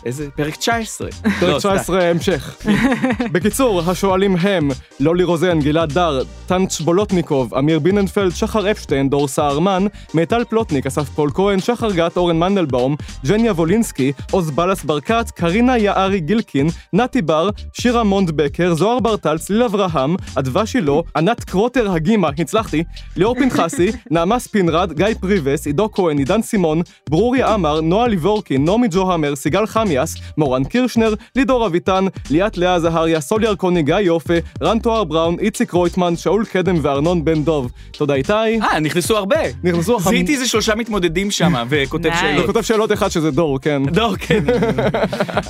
[0.04, 0.30] איזה?
[0.30, 1.08] פרק 19.
[1.10, 1.76] פרק לא, סתם.
[1.76, 2.56] 19 המשך.
[3.32, 4.68] בקיצור, השואלים הם
[5.00, 11.08] לולי רוזן, גלעד דר, טאנץ' בולוטניקוב, אמיר ביננפלד, שחר אפשטיין, דור סהרמן, מיטל פלוטניק, אסף
[11.08, 12.96] פול כהן, שחר גת, אורן מנדלבאום,
[13.26, 19.62] ג'ניה ולינסקי, עוז בלס ברקת, קרינה יערי גילקין, נתי בר, שירה מונדבקר, זוהר ברטל, צליל
[19.62, 22.84] אברהם, אדווה שילה, ענת קרוטר הגימה, הצלחתי,
[23.16, 28.88] ליאור פנחסי, נעמה ספינרד, גיא פריבס, עידו כהן, עידן סימון, ברוריה עמר, נועה ליבורקין, נעמי
[28.90, 34.34] ג'ו המר, סיגל חמיאס, מורן קירשנר, לידור אביטן, ליאת לאה זהריה, סול ירקוני, גיא יופה,
[34.62, 37.70] רן תואר בראון, איציק רויטמן, שאול קדם וארנון בן דוב.
[37.92, 38.32] תודה איתי.
[38.32, 39.36] אה, נכנסו הרבה.
[39.64, 42.46] נכנסו זיהיתי איזה שלושה מתמודדים שם, וכותב שאלות.
[42.46, 43.82] כותב שאלות אחד שזה דור, כן.
[43.98, 44.44] דור, כן.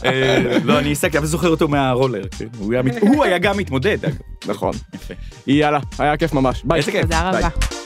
[0.05, 2.23] אה, לא, אני הסתכלתי, אבל זוכר אותו מהרולר.
[2.39, 2.45] כן.
[2.59, 4.15] הוא היה מת- הוא היה גם מתמודד, אגב.
[4.49, 4.73] נכון.
[4.95, 5.15] יפה.
[5.47, 6.63] יאללה, היה כיף ממש.
[6.65, 6.79] ביי.
[6.79, 7.03] איזה כיף.
[7.03, 7.41] תודה רבה.
[7.41, 7.79] ביי.